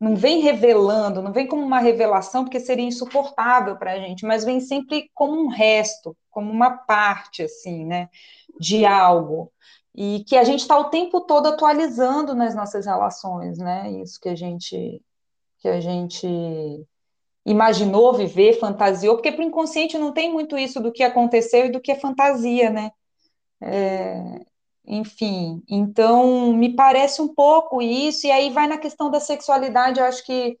[0.00, 4.44] não vem revelando, não vem como uma revelação, porque seria insuportável para a gente, mas
[4.44, 8.08] vem sempre como um resto, como uma parte, assim, né,
[8.60, 9.50] de algo.
[9.94, 13.90] E que a gente está o tempo todo atualizando nas nossas relações, né?
[13.92, 15.02] Isso que a gente,
[15.58, 16.26] que a gente
[17.46, 21.70] imaginou viver, fantasiou, porque para o inconsciente não tem muito isso do que aconteceu e
[21.70, 22.90] do que é fantasia, né?
[23.60, 24.46] sim.
[24.86, 30.06] Enfim, então me parece um pouco isso, e aí vai na questão da sexualidade, eu
[30.06, 30.58] acho que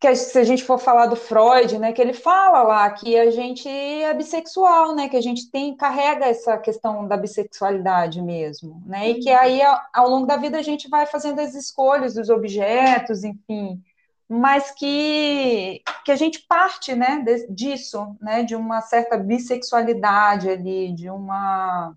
[0.00, 3.30] que se a gente for falar do Freud, né, que ele fala lá que a
[3.30, 9.10] gente é bissexual, né, que a gente tem carrega essa questão da bissexualidade mesmo, né,
[9.10, 9.38] e que Uhum.
[9.38, 9.60] aí
[9.92, 13.82] ao longo da vida a gente vai fazendo as escolhas dos objetos, enfim,
[14.26, 21.10] mas que que a gente parte, né, disso, né, de uma certa bissexualidade ali, de
[21.10, 21.94] uma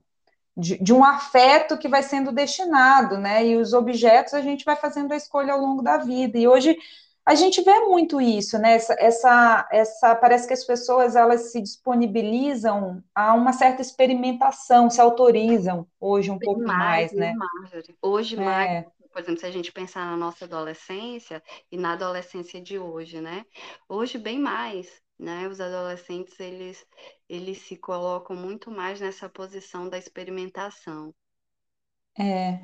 [0.55, 3.45] de, de, um afeto que vai sendo destinado, né?
[3.45, 6.37] E os objetos a gente vai fazendo a escolha ao longo da vida.
[6.37, 6.77] E hoje
[7.25, 8.73] a gente vê muito isso, né?
[8.73, 14.99] Essa, essa, essa parece que as pessoas elas se disponibilizam a uma certa experimentação, se
[14.99, 17.33] autorizam hoje um pouco mais, mais, né?
[17.33, 17.95] Marjorie?
[18.01, 22.59] Hoje mais, É, por exemplo, se a gente pensar na nossa adolescência e na adolescência
[22.59, 23.45] de hoje, né?
[23.87, 25.47] Hoje bem mais, né?
[25.47, 26.85] Os adolescentes, eles,
[27.29, 31.13] eles se colocam muito mais nessa posição da experimentação.
[32.19, 32.59] é,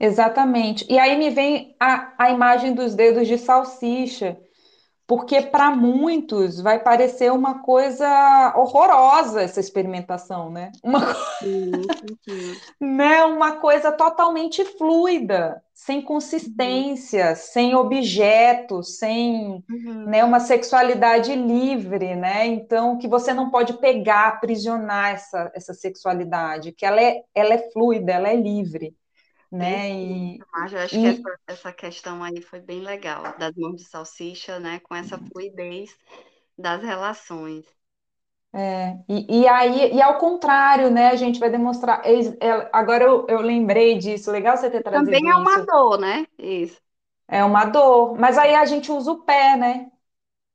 [0.00, 0.86] exatamente.
[0.90, 4.38] E aí me vem a, a imagem dos dedos de salsicha,
[5.12, 10.72] porque para muitos vai parecer uma coisa horrorosa essa experimentação, né?
[10.82, 11.00] Uma
[11.38, 11.92] Sim,
[12.24, 12.62] sim.
[12.80, 16.00] né, uma coisa totalmente fluida, sem
[16.40, 19.62] Uhum, consistência, sem objeto, sem,
[20.02, 20.30] né, uhum.
[20.30, 22.46] uma sexualidade livre, né?
[22.46, 27.70] Então, que você não pode pegar, aprisionar essa, essa sexualidade, que ela é, ela é
[27.70, 28.96] fluida, ela é livre,
[29.52, 30.02] né?
[30.04, 30.76] Perfeito, E, Marjorie.
[30.82, 34.58] Eu acho que essa, e essa questão aí foi bem legal, das mãos de salsicha,
[34.60, 34.80] né?
[34.80, 35.96] Com essa fluidez
[36.58, 37.66] das relações.
[39.08, 42.02] E, e aí, e ao contrário, né, a gente vai demonstrar.
[42.06, 45.66] é, Agora eu, eu lembrei disso, legal você ter Também trazido é uma isso.
[45.66, 46.24] dor, né?
[46.38, 46.80] Isso.
[47.28, 49.90] É uma dor, mas aí a gente usa o pé, né?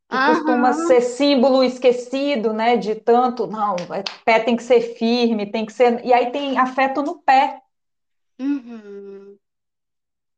[0.10, 0.73] que costuma Aham.
[0.73, 2.77] ser símbolo esquecido, né?
[2.77, 6.05] De tanto, não, é, pé tem que ser firme, tem que ser.
[6.05, 7.62] E aí tem afeto no pé.
[8.39, 9.38] Uhum.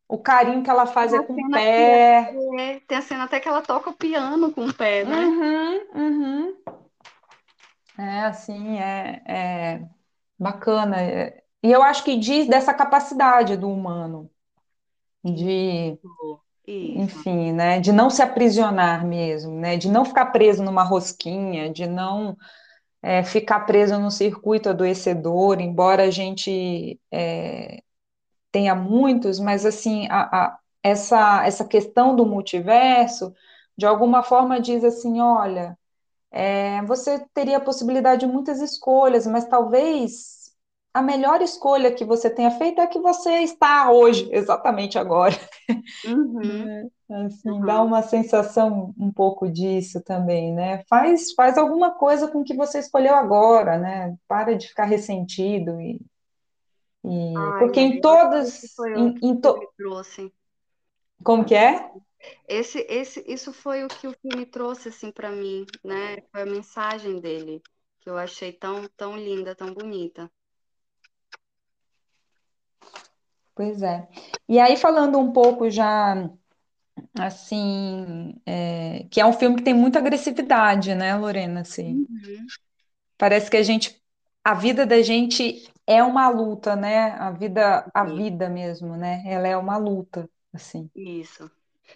[0.07, 2.33] O carinho que ela faz Tem é com o cena que pé.
[2.57, 5.17] é, tem a cena até que ela toca o piano com o pé, né?
[5.25, 6.57] Uhum, uhum.
[7.97, 9.89] É assim, é, é
[10.38, 10.97] bacana.
[11.62, 14.29] E eu acho que diz dessa capacidade do humano
[15.23, 16.41] de, Isso.
[16.67, 21.88] Enfim, né, de não se aprisionar mesmo, né, de não ficar preso numa rosquinha, de
[21.88, 22.38] não
[23.01, 27.81] é, ficar preso no circuito adoecedor, embora a gente é,
[28.51, 33.33] tenha muitos, mas assim, a, a, essa, essa questão do multiverso,
[33.77, 35.77] de alguma forma diz assim, olha,
[36.31, 40.39] é, você teria a possibilidade de muitas escolhas, mas talvez
[40.93, 45.35] a melhor escolha que você tenha feito é a que você está hoje, exatamente agora.
[46.05, 47.25] Uhum, Né?
[47.25, 47.88] Assim, dá uhum.
[47.88, 50.83] uma sensação um pouco disso também, né?
[50.88, 54.15] Faz, faz alguma coisa com o que você escolheu agora, né?
[54.27, 55.99] Para de ficar ressentido e,
[57.03, 60.33] e- Ai, porque é, em todas, em, em to- filme trouxe.
[61.23, 61.89] como que é?
[62.49, 66.17] Esse, esse, isso foi o que o filme trouxe assim para mim, né?
[66.31, 67.63] Foi a mensagem dele
[68.01, 70.29] que eu achei tão, tão linda, tão bonita.
[73.55, 74.07] Pois é.
[74.47, 76.29] E aí falando um pouco já
[77.15, 81.62] assim, é, que é um filme que tem muita agressividade, né, Lorena?
[81.62, 82.51] Assim, Uhum.
[83.17, 84.01] parece que a gente,
[84.43, 87.12] a vida da gente é uma luta, né?
[87.13, 89.23] A vida, a Sim, vida mesmo, né?
[89.28, 90.89] Ela é uma luta, assim.
[90.95, 91.49] Isso.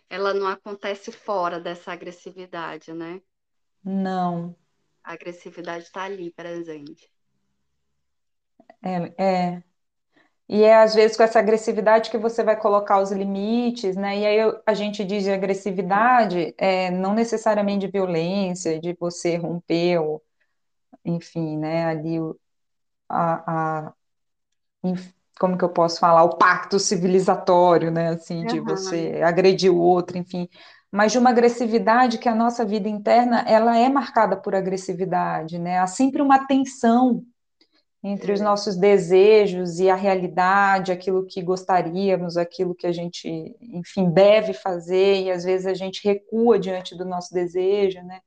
[0.09, 3.21] Ela não acontece fora dessa agressividade, né?
[3.83, 4.57] Não,
[5.01, 7.09] A agressividade está ali presente.
[8.81, 9.63] é, é.
[10.49, 14.19] E é às vezes com essa agressividade que você vai colocar os limites, né?
[14.19, 19.37] E aí eu- a gente diz de agressividade, é, não necessariamente de violência, de você
[19.37, 20.23] romper, ou,
[21.05, 21.85] enfim, né?
[21.87, 22.39] Ali o-
[23.13, 23.93] a, a-
[25.39, 26.23] como que eu posso falar?
[26.23, 28.09] O pacto civilizatório, né?
[28.09, 30.47] Assim, de Aham, você agredir o outro, enfim.
[30.91, 35.79] Mas de uma agressividade que a nossa vida interna, ela é marcada por agressividade, né?
[35.79, 37.23] Há sempre uma tensão
[38.03, 43.27] entre os nossos desejos e a realidade, aquilo que gostaríamos, aquilo que a gente,
[43.61, 48.21] enfim, deve fazer, e às vezes a gente recua diante do nosso desejo, né?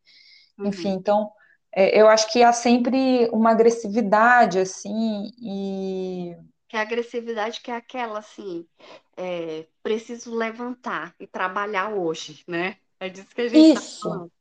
[0.64, 0.94] Enfim, Uhum.
[0.94, 1.30] então,
[1.76, 6.36] é, eu acho que há sempre uma agressividade, assim, e
[6.68, 8.68] Que a agressividade que é aquela assim,
[9.16, 12.78] é, preciso levantar e trabalhar hoje, né?
[13.00, 14.32] É disso que a gente está isso, falando.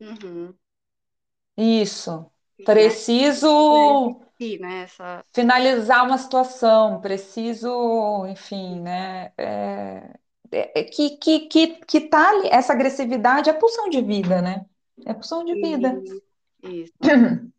[0.00, 0.54] Uhum.
[1.56, 4.82] isso, Sim, é, preciso existir, né?
[4.82, 9.32] Essa, finalizar uma situação, preciso, enfim, né?
[9.38, 10.18] É,
[10.52, 14.64] é- é que, que, que, que tá ali, essa agressividade é pulsão de vida, né?
[15.06, 16.22] É pulsão de vida, e-
[16.62, 16.94] isso.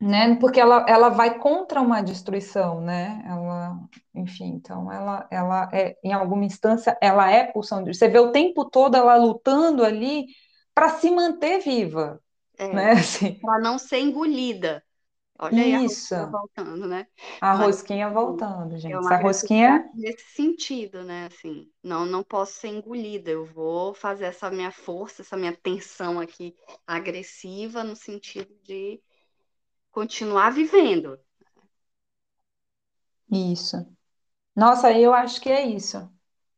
[0.00, 0.36] né?
[0.36, 3.22] Porque ela, ela vai contra uma destruição, né?
[3.26, 3.78] Ela,
[4.14, 8.32] enfim, então ela, ela é, em alguma instância, ela é pulsão de Você vê o
[8.32, 10.26] tempo todo ela lutando ali
[10.74, 12.20] para se manter viva,
[12.58, 12.92] É, né?
[13.00, 14.84] Assim, para não ser engolida.
[15.38, 17.06] Olha aí a isso, voltando, né?
[17.40, 18.98] a Mas rosquinha voltando, é gente.
[18.98, 21.26] uma Essa rosquinha nesse sentido, né?
[21.26, 23.30] Assim, não, não posso ser engolida.
[23.30, 26.54] Eu vou fazer essa minha força, essa minha tensão aqui
[26.86, 29.02] agressiva no sentido de
[29.92, 31.18] continuar vivendo.
[33.30, 33.76] Isso.
[34.56, 36.10] Nossa, eu acho que é isso.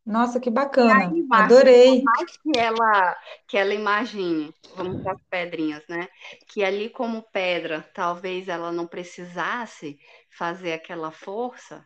[0.09, 1.17] Nossa, que bacana.
[1.29, 2.03] Márcia, por Adorei.
[2.03, 3.17] mais que ela
[3.49, 6.09] que ela imagine, vamos para as pedrinhas, né?
[6.49, 9.99] Que ali como pedra, talvez ela não precisasse
[10.31, 11.85] fazer aquela força,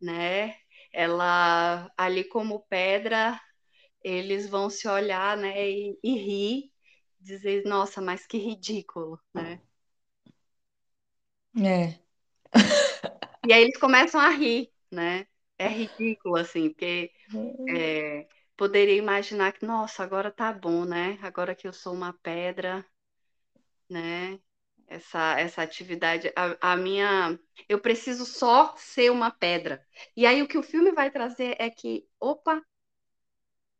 [0.00, 0.56] né?
[0.92, 3.40] Ela ali como pedra,
[4.02, 5.70] eles vão se olhar, né?
[5.70, 6.72] E, e rir,
[7.20, 9.60] dizer, nossa, mas que ridículo, né?
[11.56, 12.00] É,
[13.44, 15.26] E aí eles começam a rir, né?
[15.58, 17.12] É ridículo, assim, porque
[17.68, 21.18] é, poderia imaginar que, nossa, agora tá bom, né?
[21.22, 22.84] Agora que eu sou uma pedra,
[23.88, 24.38] né?
[24.86, 27.38] Essa, essa atividade, a, a minha.
[27.68, 29.84] Eu preciso só ser uma pedra.
[30.16, 32.62] E aí o que o filme vai trazer é que, opa,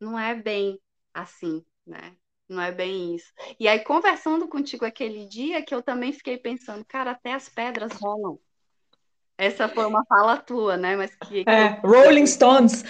[0.01, 0.81] não é bem
[1.13, 2.17] assim, né?
[2.49, 3.33] Não é bem isso.
[3.59, 7.93] E aí, conversando contigo aquele dia, que eu também fiquei pensando, cara, até as pedras
[7.95, 8.39] rolam.
[9.39, 10.97] Essa foi uma fala tua, né?
[10.97, 11.69] Mas que, que eu.
[11.69, 12.85] é, Rolling Stones.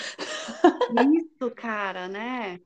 [0.88, 2.60] Isso, cara, né?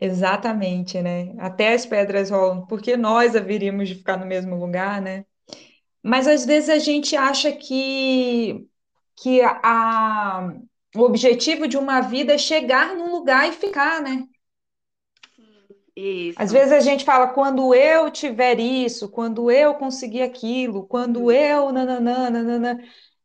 [0.00, 1.34] Exatamente, né?
[1.38, 5.24] Até as pedras rolam, porque nós haveríamos de ficar no mesmo lugar, né?
[6.02, 8.68] Mas às vezes a gente acha que,
[9.16, 10.54] que a,
[10.96, 14.24] o objetivo de uma vida é chegar num lugar e ficar, né?
[16.36, 16.52] Às Isso.
[16.52, 21.70] vezes a gente fala, quando eu tiver isso, quando eu conseguir aquilo, quando Uhum, eu,
[21.72, 22.78] nananã, nananã.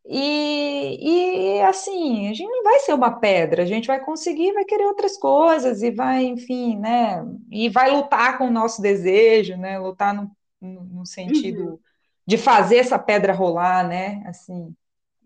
[0.06, 4.66] E, e assim, a gente não vai ser uma pedra, a gente vai conseguir, vai
[4.66, 7.24] querer outras coisas e vai, enfim, né?
[7.52, 9.78] E vai lutar com o nosso desejo, né?
[9.80, 11.80] Lutar no, no, no uhum, sentido
[12.28, 14.24] de fazer essa pedra rolar, né?
[14.28, 14.76] Assim,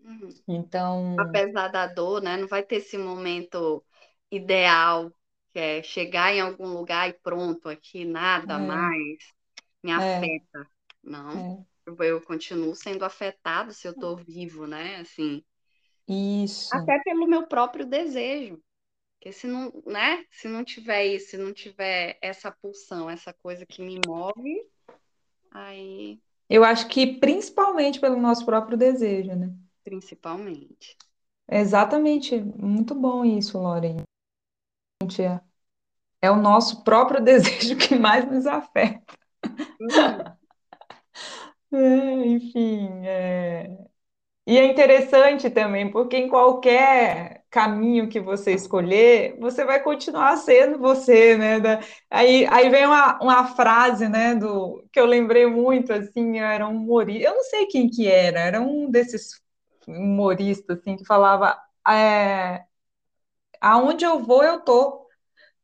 [0.04, 0.34] uhum.
[0.48, 2.36] então, Apesar da dor, né?
[2.36, 3.84] Não vai ter esse momento
[4.30, 5.12] ideal,
[5.54, 9.18] que é chegar em algum lugar e pronto, aqui nada é, mais
[9.80, 10.68] me é, afeta.
[11.00, 11.64] Não.
[11.86, 14.96] é, Eu continuo sendo afetado se eu estou vivo, né?
[14.96, 15.44] Assim,
[16.08, 18.60] isso, até pelo meu próprio desejo.
[19.16, 20.24] Porque se não, né?
[20.32, 24.60] Se não tiver isso, se não tiver essa pulsão, essa coisa que me move,
[25.52, 26.18] aí.
[26.50, 29.54] Eu acho que principalmente pelo nosso próprio desejo, né?
[29.84, 30.96] Principalmente.
[31.48, 34.02] exatamente, muito bom isso, Lauren.
[35.22, 35.40] É,
[36.22, 39.14] é o nosso próprio desejo que mais nos afeta.
[39.80, 39.88] Uhum.
[41.72, 43.68] É, enfim, é...
[44.46, 50.78] e é interessante também, porque em qualquer caminho que você escolher, você vai continuar sendo
[50.78, 51.60] você, né?
[51.60, 51.80] Da...
[52.10, 56.76] Aí, aí vem uma, uma frase, né, do que eu lembrei muito, assim, era um
[56.76, 59.40] humorista, eu não sei quem que era, era um desses
[59.88, 62.64] humoristas, assim, que falava, é...
[63.64, 65.06] aonde eu vou, eu tô,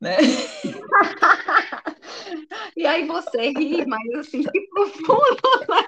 [0.00, 0.16] né?
[2.74, 5.84] e aí você ri, mas assim, que profundo, né?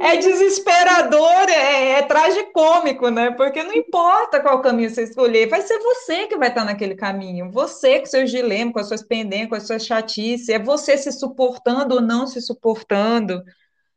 [0.00, 3.32] É, é desesperador, é, é tragicômico, né?
[3.32, 7.50] Porque não importa qual caminho você escolher, vai ser você que vai estar naquele caminho.
[7.50, 11.10] Você com seus dilemas, com as suas pendências, com as suas chatices, é você se
[11.10, 13.42] suportando ou não se suportando.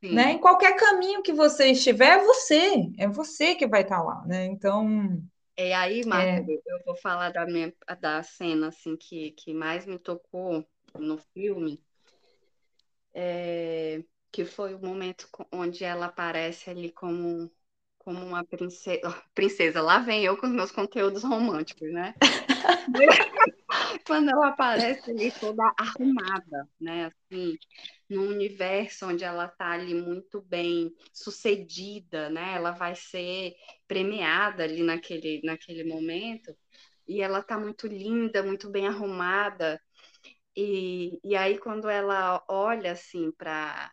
[0.02, 0.34] Né?
[0.34, 4.46] Em qualquer caminho que você estiver, é você, é você que vai estar lá, né?
[4.46, 5.24] Então.
[5.56, 6.62] É aí, Marta, é...
[6.66, 11.84] eu vou falar da, minha, da cena assim, que, que mais me tocou no filme.
[13.14, 17.52] É, que foi o momento onde ela aparece ali como,
[18.00, 19.02] como uma princesa.
[19.36, 22.16] Princesa, lá vem eu com os meus conteúdos românticos, né?
[24.06, 27.06] Quando ela aparece ali toda arrumada, né?
[27.06, 27.58] Assim,
[28.14, 32.56] num universo onde ela está ali muito bem sucedida, né?
[32.56, 33.54] Ela vai ser
[33.88, 36.56] premiada ali naquele, naquele momento.
[37.08, 39.82] E ela está muito linda, muito bem arrumada.
[40.56, 43.92] E, e aí, quando ela olha assim para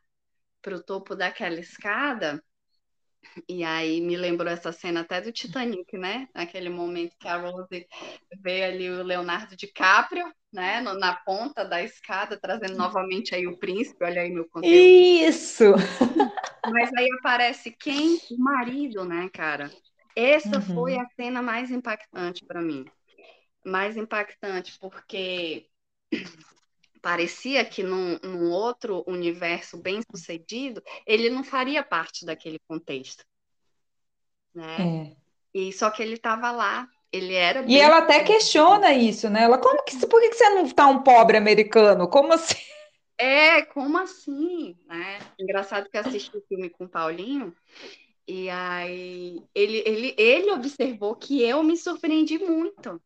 [0.69, 2.43] o topo daquela escada.
[3.49, 6.29] E aí me lembrou essa cena até do Titanic, né?
[6.35, 7.87] Naquele momento que a Rose
[8.41, 10.81] vê ali o Leonardo DiCaprio, né?
[10.81, 14.75] No, na ponta da escada, trazendo novamente aí o príncipe, olha aí meu conteúdo.
[14.75, 15.65] Isso!
[16.73, 18.19] Mas aí aparece quem?
[18.31, 19.71] O marido, né, cara?
[20.15, 20.75] Essa uhum.
[20.75, 22.85] foi a cena mais impactante para mim.
[23.65, 25.67] Mais impactante porque
[27.01, 33.25] parecia que num, num, outro universo bem sucedido, ele não faria parte daquele contexto.
[34.55, 35.13] Né?
[35.15, 35.17] É.
[35.53, 37.65] E só que ele estava lá, ele era.
[37.67, 39.45] E ela até questiona isso, né?
[39.45, 42.09] Ela, como que, por que você não está um pobre americano?
[42.09, 42.57] Como assim?
[43.19, 44.77] É, como assim?
[44.87, 45.19] Né?
[45.39, 47.55] Engraçado que eu assisti o filme com o Paulinho.
[48.27, 53.01] E aí ele, ele, ele observou que eu me surpreendi muito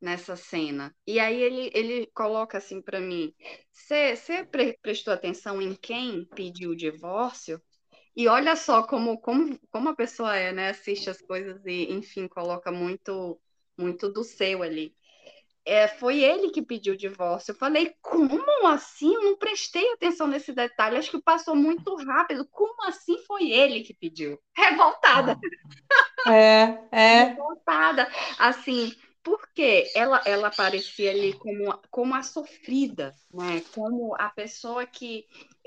[0.00, 0.94] nessa cena.
[1.06, 3.34] E aí ele, ele coloca assim para mim:
[3.72, 7.60] você pre prestou atenção em quem pediu o divórcio?
[8.14, 10.70] E olha só como, como, como a pessoa é, né?
[10.70, 13.38] Assiste as coisas e, enfim, coloca muito,
[13.76, 14.96] muito do seu ali.
[15.66, 17.50] É, foi ele que pediu o divórcio.
[17.50, 19.12] Eu falei, como assim?
[19.12, 20.96] Eu não prestei atenção nesse detalhe.
[20.96, 22.46] Acho que passou muito rápido.
[22.50, 24.40] Como assim foi ele que pediu?
[24.56, 25.36] Revoltada.
[26.28, 27.24] É, é.
[27.24, 28.08] Revoltada.
[28.38, 28.94] Assim,
[29.26, 33.60] porque ela, ela aparecia ali como, como a sofrida, né?
[33.74, 35.26] como a pessoa que,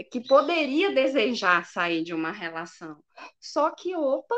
[0.10, 3.04] que poderia desejar sair de uma relação.
[3.38, 4.34] Só que, opa,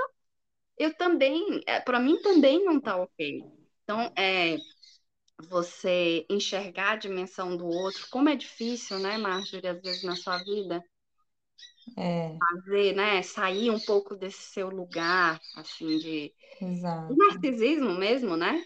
[0.75, 3.43] eu também, é, para mim também não está ok.
[3.83, 4.57] Então, é,
[5.43, 10.39] você enxergar a dimensão do outro, como é difícil, né, Marjorie, às vezes na sua
[10.39, 10.83] vida,
[11.95, 12.39] é.
[12.39, 17.13] fazer, né, sair um pouco desse seu lugar, assim, de, Exato.
[17.13, 18.65] de narcisismo mesmo, né?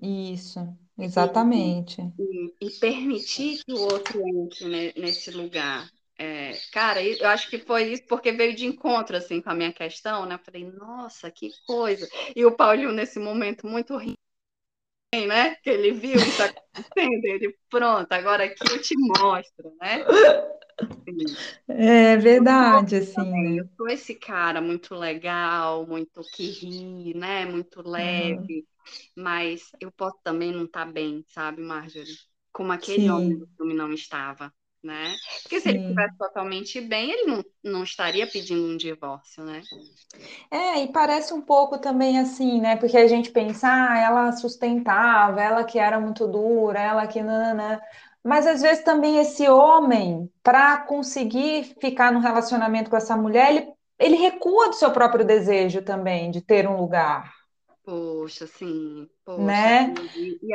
[0.00, 0.60] Isso,
[0.98, 2.00] exatamente.
[2.18, 5.88] E, e, permitir que o outro entre nesse lugar.
[6.16, 9.72] É, cara, eu acho que foi isso porque veio de encontro assim com a minha
[9.72, 10.36] questão, né?
[10.36, 12.08] Eu falei, nossa, que coisa.
[12.36, 14.16] E o Paulinho, nesse momento, muito rindo,
[15.26, 15.56] né?
[15.56, 20.04] Que ele viu isso acontecendo, ele, pronto, agora aqui eu te mostro, né?
[21.68, 23.30] É verdade, assim.
[23.30, 23.60] Né?
[23.60, 27.44] Eu sou esse cara muito legal, muito que ri, né?
[27.46, 28.54] Muito leve.
[28.58, 28.74] Uhum
[29.16, 32.16] mas eu posso também não estar tá bem, sabe, Marjorie?
[32.52, 33.10] Como aquele Sim.
[33.10, 34.52] homem do filme não estava,
[34.82, 35.16] né?
[35.42, 35.70] Porque se Sim.
[35.70, 39.62] ele estivesse totalmente bem, ele não, não estaria pedindo um divórcio, né?
[40.50, 42.76] É, e parece um pouco também assim, né?
[42.76, 47.80] Porque a gente pensa, ah, ela sustentava, ela que era muito dura, ela que nanã.
[48.24, 53.72] Mas às vezes também esse homem, para conseguir ficar no relacionamento com essa mulher, ele,
[53.98, 57.32] ele recua do seu próprio desejo também de ter um lugar,
[57.84, 59.70] Poxa, sim, poxa.
[59.76, 59.94] né?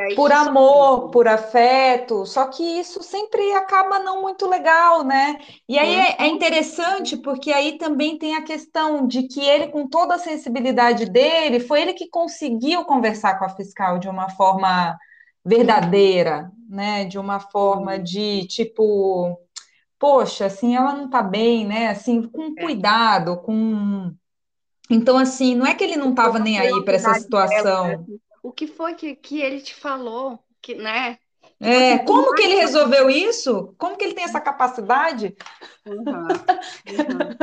[0.00, 1.10] Aí por amor, surpreende.
[1.12, 5.38] por afeto, só que isso sempre acaba não muito legal, né?
[5.68, 9.88] E aí é, é interessante porque aí também tem a questão de que ele, com
[9.88, 14.98] toda a sensibilidade dele, foi ele que conseguiu conversar com a fiscal de uma forma
[15.44, 17.04] verdadeira, né?
[17.04, 19.38] De uma forma sim, de tipo,
[19.98, 21.88] poxa, assim, ela não tá bem, né?
[21.88, 22.62] Assim, com é.
[22.62, 24.14] cuidado, com.
[24.90, 27.84] Então, assim, não é que ele não estava Pela nem aí para essa né, situação.
[27.94, 31.18] assim, o que foi que, que ele te falou, que, né?
[31.60, 33.74] Você É, viu como que ele resolveu isso?
[33.78, 35.36] Como que ele tem essa capacidade?
[35.86, 36.44] Uhum,
[36.88, 37.36] uhum,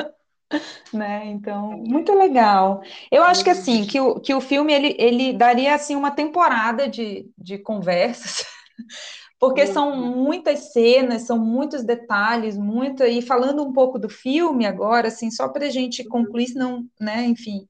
[0.94, 1.26] Né?
[1.26, 2.82] Então, muito legal.
[3.12, 6.88] Eu acho que assim, que o, que o filme ele, ele daria assim uma temporada
[6.88, 8.46] de, de conversas,
[9.40, 13.08] porque são uhum, muitas cenas, são muitos detalhes, muita.
[13.08, 17.26] E falando um pouco do filme agora, assim, só para a gente concluir, senão, né,
[17.26, 17.68] enfim,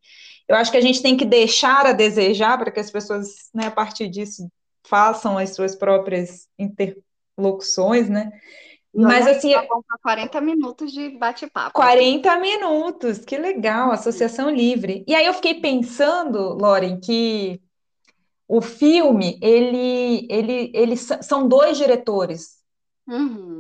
[0.48, 3.68] eu acho que a gente tem que deixar a desejar para que as pessoas, né,
[3.68, 4.50] a partir disso,
[4.88, 8.32] façam as suas próprias interlocuções, né?
[8.98, 11.84] Mas assim, tá bom para 40 minutos de bate-papo aqui.
[11.84, 15.04] 40 minutos, que legal, Associação Livre.
[15.08, 17.62] E aí eu fiquei pensando, Loren, que
[18.48, 22.58] o filme, ele, ele, ele são dois diretores.
[23.08, 23.57] Uhum,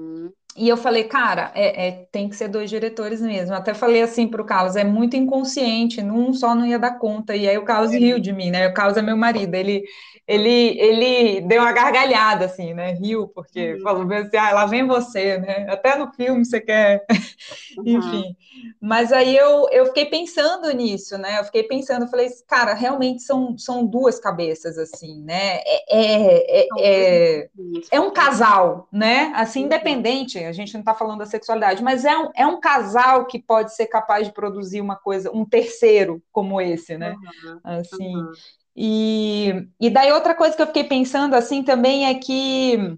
[0.57, 3.53] E eu falei, cara, é, é, tem que ser dois diretores mesmo.
[3.55, 7.35] Até falei assim para o Carlos, é muito inconsciente, num só não ia dar conta.
[7.35, 8.67] E aí o Carlos riu de mim, né?
[8.67, 9.83] O Carlos é meu marido, ele,
[10.27, 12.93] ele, ele deu uma gargalhada, assim, né?
[12.93, 15.67] Riu, porque uhum, falou assim, ah, lá vem você, né?
[15.69, 17.05] Até no filme você quer
[17.77, 17.85] uhum.
[17.85, 18.35] enfim,
[18.81, 21.39] mas aí eu, eu fiquei pensando nisso, né?
[21.39, 25.57] Eu fiquei pensando, falei, cara, realmente são, são duas cabeças, assim, né?
[25.65, 28.11] É, é, é, mundos é um completamente.
[28.11, 29.31] casal, né?
[29.35, 32.59] Assim, Uhum, independente, a gente não está falando da sexualidade, mas é um, é um
[32.59, 37.15] casal que pode ser capaz de produzir uma coisa, um terceiro como esse, né?
[37.43, 38.31] uhum, Assim, uhum.
[38.75, 42.97] e, e daí outra coisa que eu fiquei pensando, assim, também é que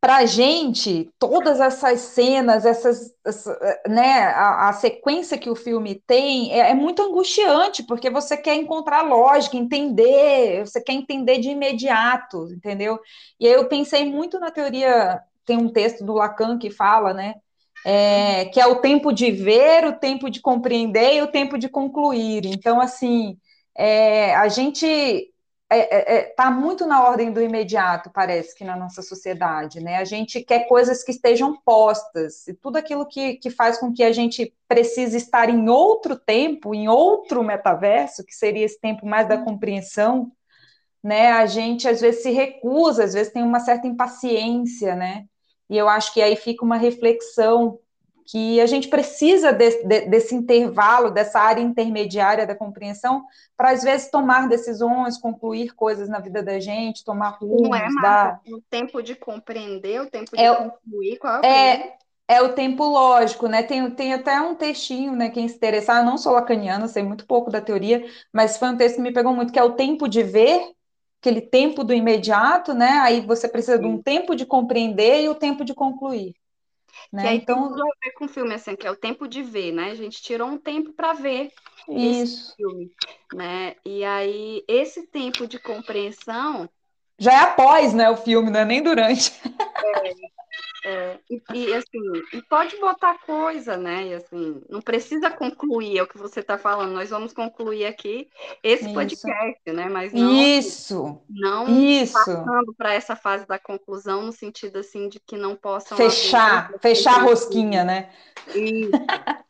[0.00, 6.00] para a gente, todas essas cenas, essas, essa, né, a, a, sequência que o filme
[6.06, 11.48] tem é, é, muito angustiante, porque você quer encontrar lógica, entender, você quer entender de
[11.48, 13.00] imediato, entendeu?
[13.40, 17.36] E aí eu pensei muito na teoria, tem um texto do Lacan que fala, né,
[17.84, 21.68] é, que é o tempo de ver, o tempo de compreender e o tempo de
[21.68, 22.44] concluir.
[22.44, 23.38] Então, assim,
[23.74, 25.32] é, a gente
[25.68, 29.96] está é, é, tá muito na ordem do imediato, parece que na nossa sociedade, né?
[29.96, 34.04] A gente quer coisas que estejam postas, e tudo aquilo que, que faz com que
[34.04, 39.28] a gente precise estar em outro tempo, em outro metaverso, que seria esse tempo mais
[39.28, 40.30] da compreensão,
[41.02, 41.32] né?
[41.32, 45.24] A gente às vezes se recusa, às vezes tem uma certa impaciência, né?
[45.68, 47.78] E eu acho que aí fica uma reflexão
[48.26, 53.24] que a gente precisa de, de, desse intervalo, dessa área intermediária da compreensão,
[53.56, 57.90] para às vezes tomar decisões, concluir coisas na vida da gente, tomar Não é, rumos,
[57.90, 58.02] Marta?
[58.02, 58.40] dar.
[58.46, 61.96] O tempo de compreender, o tempo de É, concluir, qual é é,
[62.28, 63.62] é o tempo lógico, né?
[63.62, 65.30] Tem, tem até um textinho, né?
[65.30, 68.76] Quem se interessar, eu não sou lacaniana, sei muito pouco da teoria, mas foi um
[68.76, 70.72] texto que me pegou muito, que é o tempo de ver,
[71.20, 72.88] aquele tempo do imediato, né?
[73.00, 76.34] Aí você precisa de um tempo de compreender e o tempo de concluir,
[77.16, 77.28] Que né?
[77.28, 79.42] aí tem tudo Então, a ver com o filme, assim, que é o tempo de
[79.42, 79.90] ver, né?
[79.90, 81.52] A gente tirou um tempo para ver
[81.94, 82.56] esse isso.
[82.56, 82.92] filme,
[83.32, 83.76] né?
[83.84, 86.68] E aí, esse tempo de compreensão,
[87.18, 89.32] Já é após, né, o filme, não é nem durante.
[89.82, 90.10] é,
[91.28, 91.98] e, e, assim,
[92.32, 94.06] e pode botar coisa, né?
[94.06, 96.92] E assim, não precisa concluir, é o que você está falando.
[96.92, 98.28] Nós vamos concluir aqui
[98.62, 98.94] esse Isso.
[98.94, 99.88] podcast, né?
[99.88, 101.20] Mas não, Isso.
[101.28, 102.12] não Isso.
[102.12, 107.20] passando para essa fase da conclusão, no sentido assim de que não possam Fechar, fechar
[107.20, 108.10] a rosquinha, né?
[108.54, 108.90] Isso.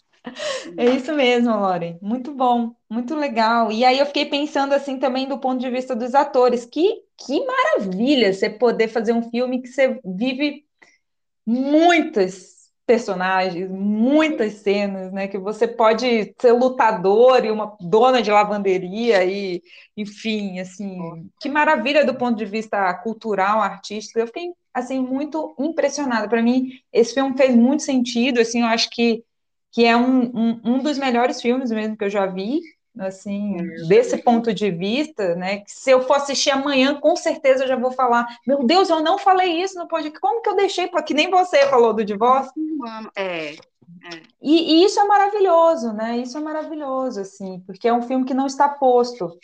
[0.76, 1.98] É isso mesmo, Lauren.
[2.02, 3.70] Muito bom, muito legal.
[3.70, 6.64] E aí eu fiquei pensando assim também do ponto de vista dos atores.
[6.66, 10.65] Que, que maravilha você poder fazer um filme que você vive
[11.46, 15.26] muitas personagens, muitas cenas, né?
[15.28, 19.62] Que você pode ser lutador e uma dona de lavanderia e,
[19.96, 20.98] enfim, assim,
[21.40, 24.18] que maravilha do ponto de vista cultural, artístico.
[24.18, 26.28] Eu fiquei assim muito impressionada.
[26.28, 28.40] Para mim, esse filme fez muito sentido.
[28.40, 29.24] Assim, eu acho que
[29.72, 32.60] que é um, um, um dos melhores filmes mesmo que eu já vi,
[32.98, 33.56] assim,
[33.88, 35.58] desse ponto de vista, né?
[35.58, 39.00] Que se eu for assistir amanhã, com certeza eu já vou falar: Meu Deus, eu
[39.02, 40.20] não falei isso no podcast.
[40.20, 40.88] Como que eu deixei?
[40.88, 42.52] Que nem você falou do divórcio.
[43.14, 43.52] É,
[44.04, 44.22] é.
[44.40, 46.18] E, e, isso é maravilhoso, né?
[46.18, 49.38] Isso é maravilhoso, assim, porque é um filme que não está posto.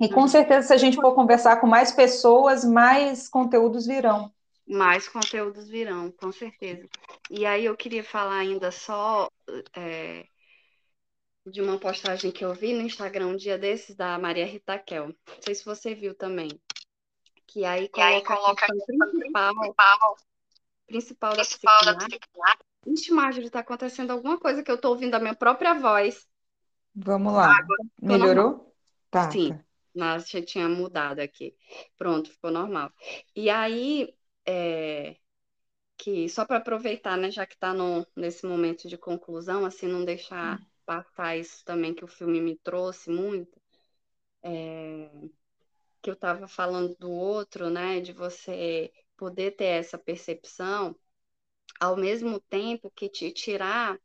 [0.00, 0.28] E com Uhum.
[0.28, 4.32] certeza, se a gente for conversar com mais pessoas, mais conteúdos virão.
[4.66, 6.88] Mais conteúdos virão, com certeza.
[7.28, 9.28] E aí eu queria falar ainda só
[9.76, 10.24] é,
[11.46, 15.08] de uma postagem que eu vi no Instagram um dia desses da Maria Rita Kel.
[15.08, 16.48] Não sei se você viu também.
[17.46, 20.16] Que aí coloca, aí coloca a questão principal, principal,
[20.86, 22.20] principal, da psicanálise.
[22.86, 26.26] Ixi, Marjorie, tá acontecendo alguma coisa que eu tô ouvindo a minha própria voz.
[26.94, 27.58] Vamos lá.
[28.00, 28.74] Melhorou?
[29.10, 29.30] Tá.
[29.30, 29.50] Sim.
[29.50, 29.64] Tá.
[29.94, 31.56] Nossa, tinha mudado aqui.
[31.98, 32.92] Pronto, ficou normal.
[33.34, 34.14] E aí,
[34.46, 35.16] é,
[35.96, 37.74] que só para aproveitar, né, já que está
[38.16, 40.60] nesse momento de conclusão, assim, não deixar
[41.38, 43.60] isso também que o filme me trouxe muito,
[44.42, 45.10] é,
[46.02, 50.96] que eu estava falando do outro, né, de você poder ter essa percepção,
[51.80, 53.98] ao mesmo tempo que te tirar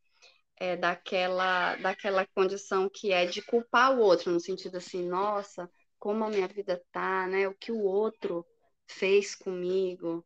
[0.58, 5.70] é, daquela, daquela condição que é de culpar o outro, no sentido assim, nossa,
[6.00, 7.48] como a minha vida tá, né?
[7.48, 8.46] O que o outro
[8.88, 10.26] fez comigo.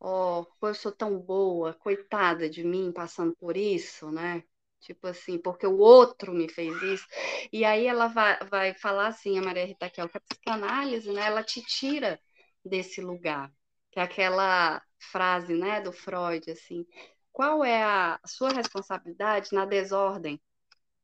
[0.00, 4.44] Oh, eu sou tão boa, coitada de mim passando por isso, né?
[4.80, 7.06] Tipo assim, porque o outro me fez isso.
[7.52, 11.26] E aí ela vai, vai falar assim, a Maria Rita Kel, que a psicanálise, né,
[11.26, 12.20] ela te tira
[12.64, 13.52] desse lugar.
[13.90, 16.86] Que é aquela frase, né, do Freud, assim,
[17.32, 20.40] qual é a sua responsabilidade na desordem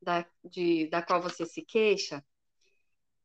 [0.03, 2.25] da, de, da qual você se queixa?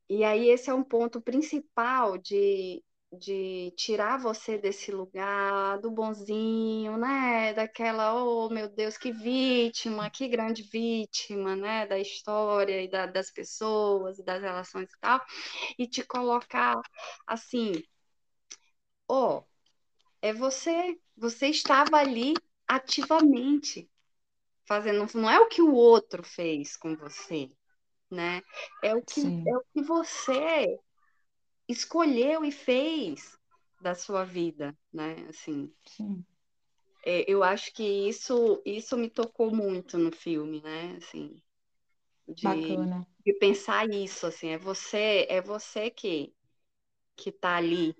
[0.08, 2.82] E aí esse é um ponto principal de,
[3.12, 7.52] de tirar você desse lugar do bonzinho, né?
[7.54, 11.86] Daquela, oh meu Deus, que vítima, que grande vítima, né?
[11.86, 15.20] Da história e da, das pessoas e das relações e tal,
[15.78, 16.80] e te colocar
[17.26, 17.72] assim,
[19.08, 19.42] oh,
[20.22, 22.34] é você, você estava ali
[22.68, 23.90] ativamente
[24.66, 27.50] fazendo, não é o que o outro fez com você,
[28.08, 28.40] né?
[28.82, 30.78] É o que é o que você
[31.70, 33.38] escolheu e fez
[33.80, 35.26] da sua vida, né?
[35.28, 35.72] Assim.
[37.04, 40.96] É, eu acho que isso isso me tocou muito no filme, né?
[40.98, 41.42] Assim,
[42.28, 43.06] de, Bacana.
[43.24, 46.34] de pensar isso, assim, é você é você que
[47.16, 47.94] que tá ali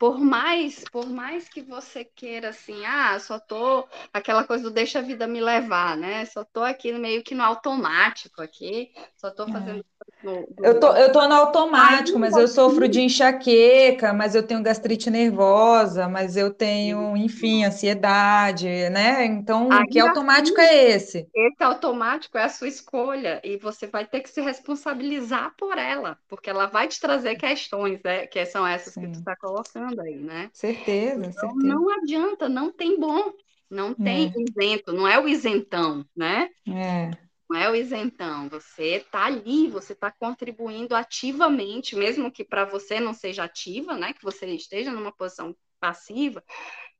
[0.00, 4.98] por mais, por mais que você queira assim, ah, só tô aquela coisa do deixa
[4.98, 6.24] a vida me levar, né?
[6.24, 9.52] Só tô aqui meio que no automático aqui, só tô é.
[9.52, 10.24] fazendo é.
[10.24, 10.64] do...
[10.64, 15.10] eu, tô, eu tô no automático, mas eu sofro de enxaqueca, mas eu tenho gastrite
[15.10, 19.26] nervosa, mas eu tenho, enfim, ansiedade, né?
[19.26, 21.28] Então, Aí, que automático assim, é esse?
[21.34, 26.16] Esse automático é a sua escolha e você vai ter que se responsabilizar por ela,
[26.26, 28.26] porque ela vai te trazer questões, né?
[28.26, 29.02] Que são essas Sim.
[29.02, 30.50] que tu está colocando falando aí, né?
[30.52, 31.66] Certeza, então, certeza.
[31.66, 33.32] Não adianta, não tem bom,
[33.68, 34.42] não tem é.
[34.42, 36.48] isento, não é o isentão, né?
[36.66, 37.10] É.
[37.48, 43.00] Não é o isentão, você está ali, você está contribuindo ativamente, mesmo que para você
[43.00, 44.12] não seja ativa, né?
[44.12, 46.44] Que você esteja numa posição passiva,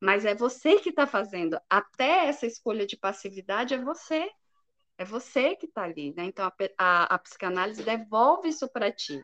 [0.01, 1.61] mas é você que está fazendo.
[1.69, 4.29] Até essa escolha de passividade é você.
[4.99, 6.25] É você que está ali, né?
[6.25, 9.23] Então a, a, a psicanálise devolve isso para ti.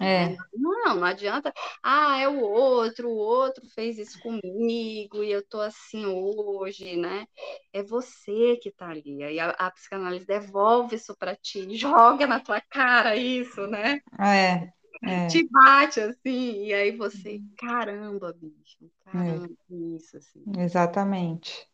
[0.00, 0.36] É.
[0.52, 1.52] Não, não adianta.
[1.82, 7.26] Ah, é o outro, o outro fez isso comigo e eu tô assim hoje, né?
[7.72, 9.22] É você que tá ali.
[9.22, 14.00] Aí a, a psicanálise devolve isso para ti, joga na tua cara isso, né?
[14.18, 14.70] É.
[15.04, 15.26] É.
[15.28, 19.74] Te bate assim, e aí você, caramba, bicho, caramba, é.
[19.96, 20.42] isso assim.
[20.58, 21.68] Exatamente.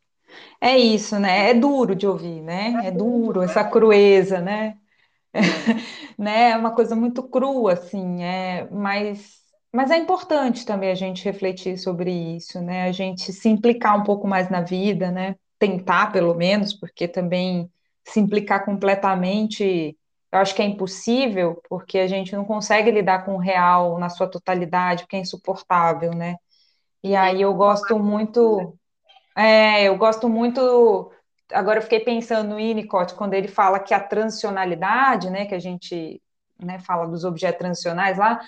[0.61, 1.51] É isso, né?
[1.51, 2.83] É duro de ouvir, né?
[2.83, 4.77] É, é duro, essa crueza, né?
[6.19, 6.51] né?
[6.51, 9.41] É uma coisa muito crua, assim, é, mas,
[9.73, 12.85] mas é importante também a gente refletir sobre isso, né?
[12.89, 15.37] A gente se implicar um pouco mais na vida, né?
[15.59, 17.71] Tentar, pelo menos, porque também
[18.05, 19.97] se implicar completamente,
[20.33, 24.09] eu acho que é impossível, porque a gente não consegue lidar com o real na
[24.09, 26.37] sua totalidade, porque é insuportável, né?
[27.03, 28.77] E aí eu gosto muito,
[29.37, 31.13] é, eu gosto muito
[31.53, 35.59] agora eu fiquei pensando no Winnicott, quando ele fala que a transicionalidade, né, que a
[35.59, 36.21] gente
[36.59, 38.41] né, fala dos objetos transicionais lá,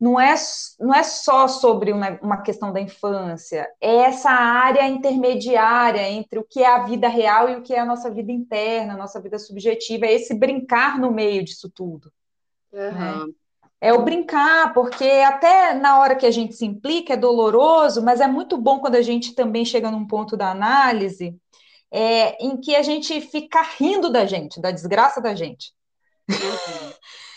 [0.00, 0.34] não é,
[0.78, 6.44] não é só sobre uma, uma, questão da infância, é essa área intermediária entre o
[6.44, 9.20] que é a vida real e o que é a nossa vida interna, a nossa
[9.20, 12.12] vida subjetiva, é esse brincar no meio disso tudo.
[12.72, 12.80] Uhum.
[12.80, 13.32] Né?
[13.80, 18.20] É o brincar, porque até na hora que a gente se implica é doloroso, mas
[18.20, 21.36] é muito bom quando a gente também chega num ponto da análise
[21.90, 25.72] é, em que a gente fica rindo da gente, da desgraça da gente.
[26.28, 26.92] Uhum.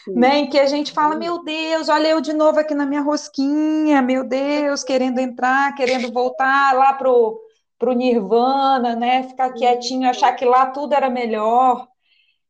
[0.16, 3.02] né, em que a gente fala, meu Deus, olha eu de novo aqui na minha
[3.02, 7.40] rosquinha, meu Deus, querendo entrar, querendo voltar lá pro,
[7.78, 11.88] pro Nirvana, né, ficar quietinho, achar que lá tudo era melhor.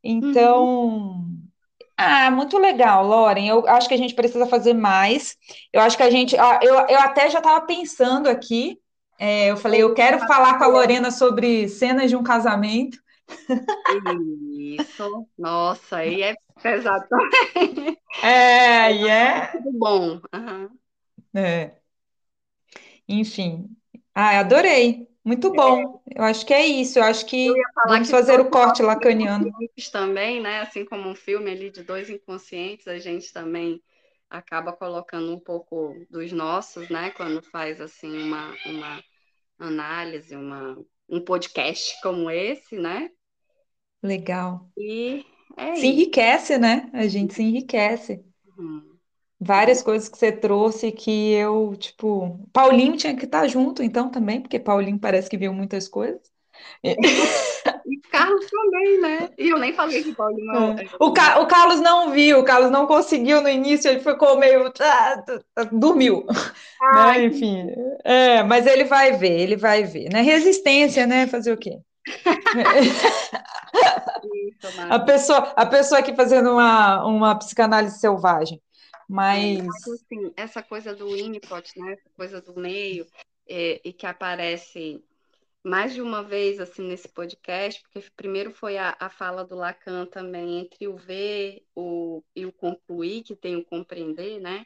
[0.03, 1.43] Então, uhum.
[1.97, 3.47] ah, muito legal, Lauren.
[3.47, 5.37] Eu acho que a gente precisa fazer mais.
[5.71, 8.79] Eu acho que a gente, eu, eu até já estava pensando aqui
[9.21, 12.99] é, eu falei, eu quero falar com a Lorena sobre cenas de um casamento.
[13.87, 15.27] Isso.
[15.37, 17.97] Nossa, aí é pesado também.
[18.21, 20.21] É, e é, Tudo bom.
[20.33, 20.69] Aham.
[21.33, 21.81] é.
[23.07, 23.69] Enfim.
[24.13, 25.07] Ah, adorei.
[25.23, 26.01] Muito bom.
[26.15, 26.99] Eu acho que é isso.
[26.99, 29.51] Eu acho Eu que falar vamos que fazer o corte lacaniano.
[29.91, 30.61] também, né?
[30.61, 33.81] Assim como um filme ali de dois inconscientes, a gente também
[34.29, 37.11] acaba colocando um pouco dos nossos, né?
[37.11, 39.03] Quando faz assim uma, uma
[39.61, 40.77] análise, uma,
[41.09, 43.09] um podcast como esse, né?
[44.03, 44.69] Legal.
[44.77, 45.25] E
[45.57, 45.87] é Se isso.
[45.87, 46.89] enriquece, né?
[46.93, 48.23] A gente se enriquece.
[48.57, 48.99] Uhum.
[49.43, 54.39] Várias coisas que você trouxe que eu, tipo, Paulinho tinha que estar junto, então também,
[54.41, 56.21] porque Paulinho parece que viu muitas coisas.
[57.85, 59.29] E Carlos também, né?
[59.37, 60.87] E eu nem falei que Paulinho é, É.
[60.99, 64.71] O, Ca- o Carlos não viu, o Carlos não conseguiu no início, ele ficou meio.
[64.79, 65.23] ah,
[65.71, 66.25] dormiu,
[66.93, 67.25] né?
[67.25, 67.67] Enfim.
[68.03, 70.21] É, mas ele vai ver, ele vai ver, né?
[70.21, 71.27] Resistência, né?
[71.27, 71.79] Fazer o quê?
[74.23, 78.57] isso, A pessoa, a pessoa aqui fazendo uma, uma psicanálise selvagem.
[78.57, 79.63] É, Mas.
[79.65, 81.93] mas assim, essa coisa do Winnicott, né?
[81.93, 83.05] Essa coisa do meio,
[83.47, 85.03] é, e que aparece
[85.63, 90.05] mais de uma vez assim nesse podcast, porque primeiro foi a, a fala do Lacan
[90.07, 94.65] também entre o ver o, e o concluir, que tem o compreender, né?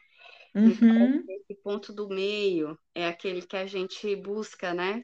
[0.63, 5.03] Que Uhum, esse ponto do meio é aquele que a gente busca, né?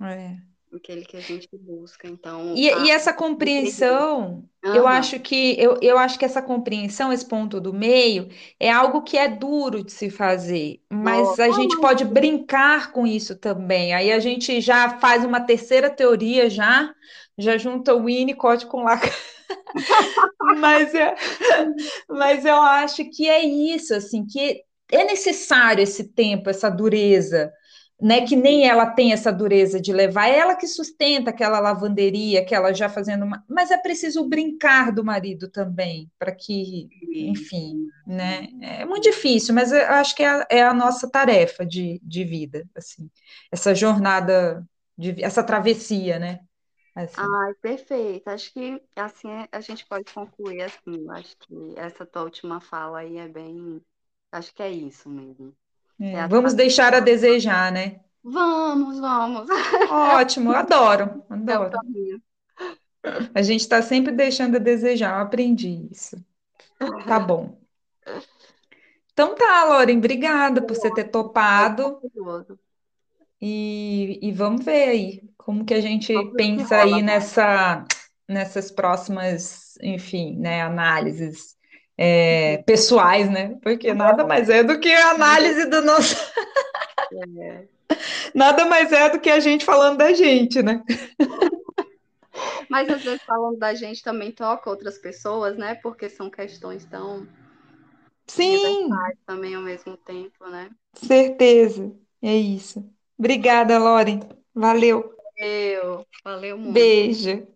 [0.00, 0.51] é.
[0.72, 2.08] Aquele que a gente busca.
[2.08, 4.86] Então, E, a, e essa compreensão, eu Aham.
[4.86, 8.28] acho que eu, eu acho que essa compreensão, esse ponto do meio,
[8.60, 13.06] é algo que é duro de se fazer, mas Nossa, a gente pode brincar com
[13.06, 13.94] isso também.
[13.94, 16.94] Aí a gente já faz uma terceira teoria já,
[17.38, 19.08] já junta o Winnicott com Lacan.
[20.40, 21.14] Mas, é-
[22.08, 27.52] mas eu acho que é isso, assim, que é necessário esse tempo, essa dureza,
[28.02, 28.26] né?
[28.26, 32.72] Que nem ela tem essa dureza de levar, é ela que sustenta aquela lavanderia, aquela
[32.74, 33.44] já fazendo uma...
[33.48, 38.48] Mas é preciso brincar do marido também, para que, enfim, né?
[38.60, 42.24] É muito difícil, mas eu acho que é a, é a nossa tarefa de, de
[42.24, 43.10] vida, assim,
[43.52, 44.66] essa jornada,
[44.98, 46.40] de, essa travessia, né?
[46.94, 47.36] Assim.
[47.44, 48.28] Ai, perfeito.
[48.28, 51.08] Acho que assim é- a gente pode concluir assim.
[51.10, 53.82] Acho que essa tua última fala aí é bem.
[54.30, 55.54] Acho que é isso mesmo.
[56.02, 58.00] É É, vamos deixar a desejar, né?
[58.24, 59.48] Vamos, vamos.
[59.88, 61.78] Ótimo, adoro, adoro.
[63.34, 66.16] A gente está sempre deixando a desejar, eu aprendi isso.
[67.06, 67.60] Tá bom.
[69.12, 72.00] Então tá, Lauren, obrigada por você ter topado
[73.40, 77.04] e, e vamos ver aí como que a gente Vamos pensa aí mais.
[77.04, 77.84] nessa,
[78.28, 81.56] nessas próximas, enfim, né, análises
[81.96, 83.56] é, pessoais, né?
[83.62, 86.16] Porque nada mais é do que a análise do nosso,
[87.10, 87.68] É.
[88.34, 90.82] nada mais é do que a gente falando da gente, né?
[92.68, 95.74] Mas às vezes falando da gente também toca outras pessoas, né?
[95.76, 97.26] Porque são questões tão
[98.26, 100.70] Sim, também ao mesmo tempo, né?
[100.94, 101.94] certeza.
[102.20, 102.84] É isso.
[103.18, 104.20] Obrigada, Lauren.
[104.54, 105.14] Valeu.
[105.36, 106.96] Eu, valeu muito.
[107.04, 107.46] Beijo.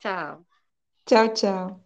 [0.00, 0.44] Tchau.
[1.06, 1.82] Tchau, tchau.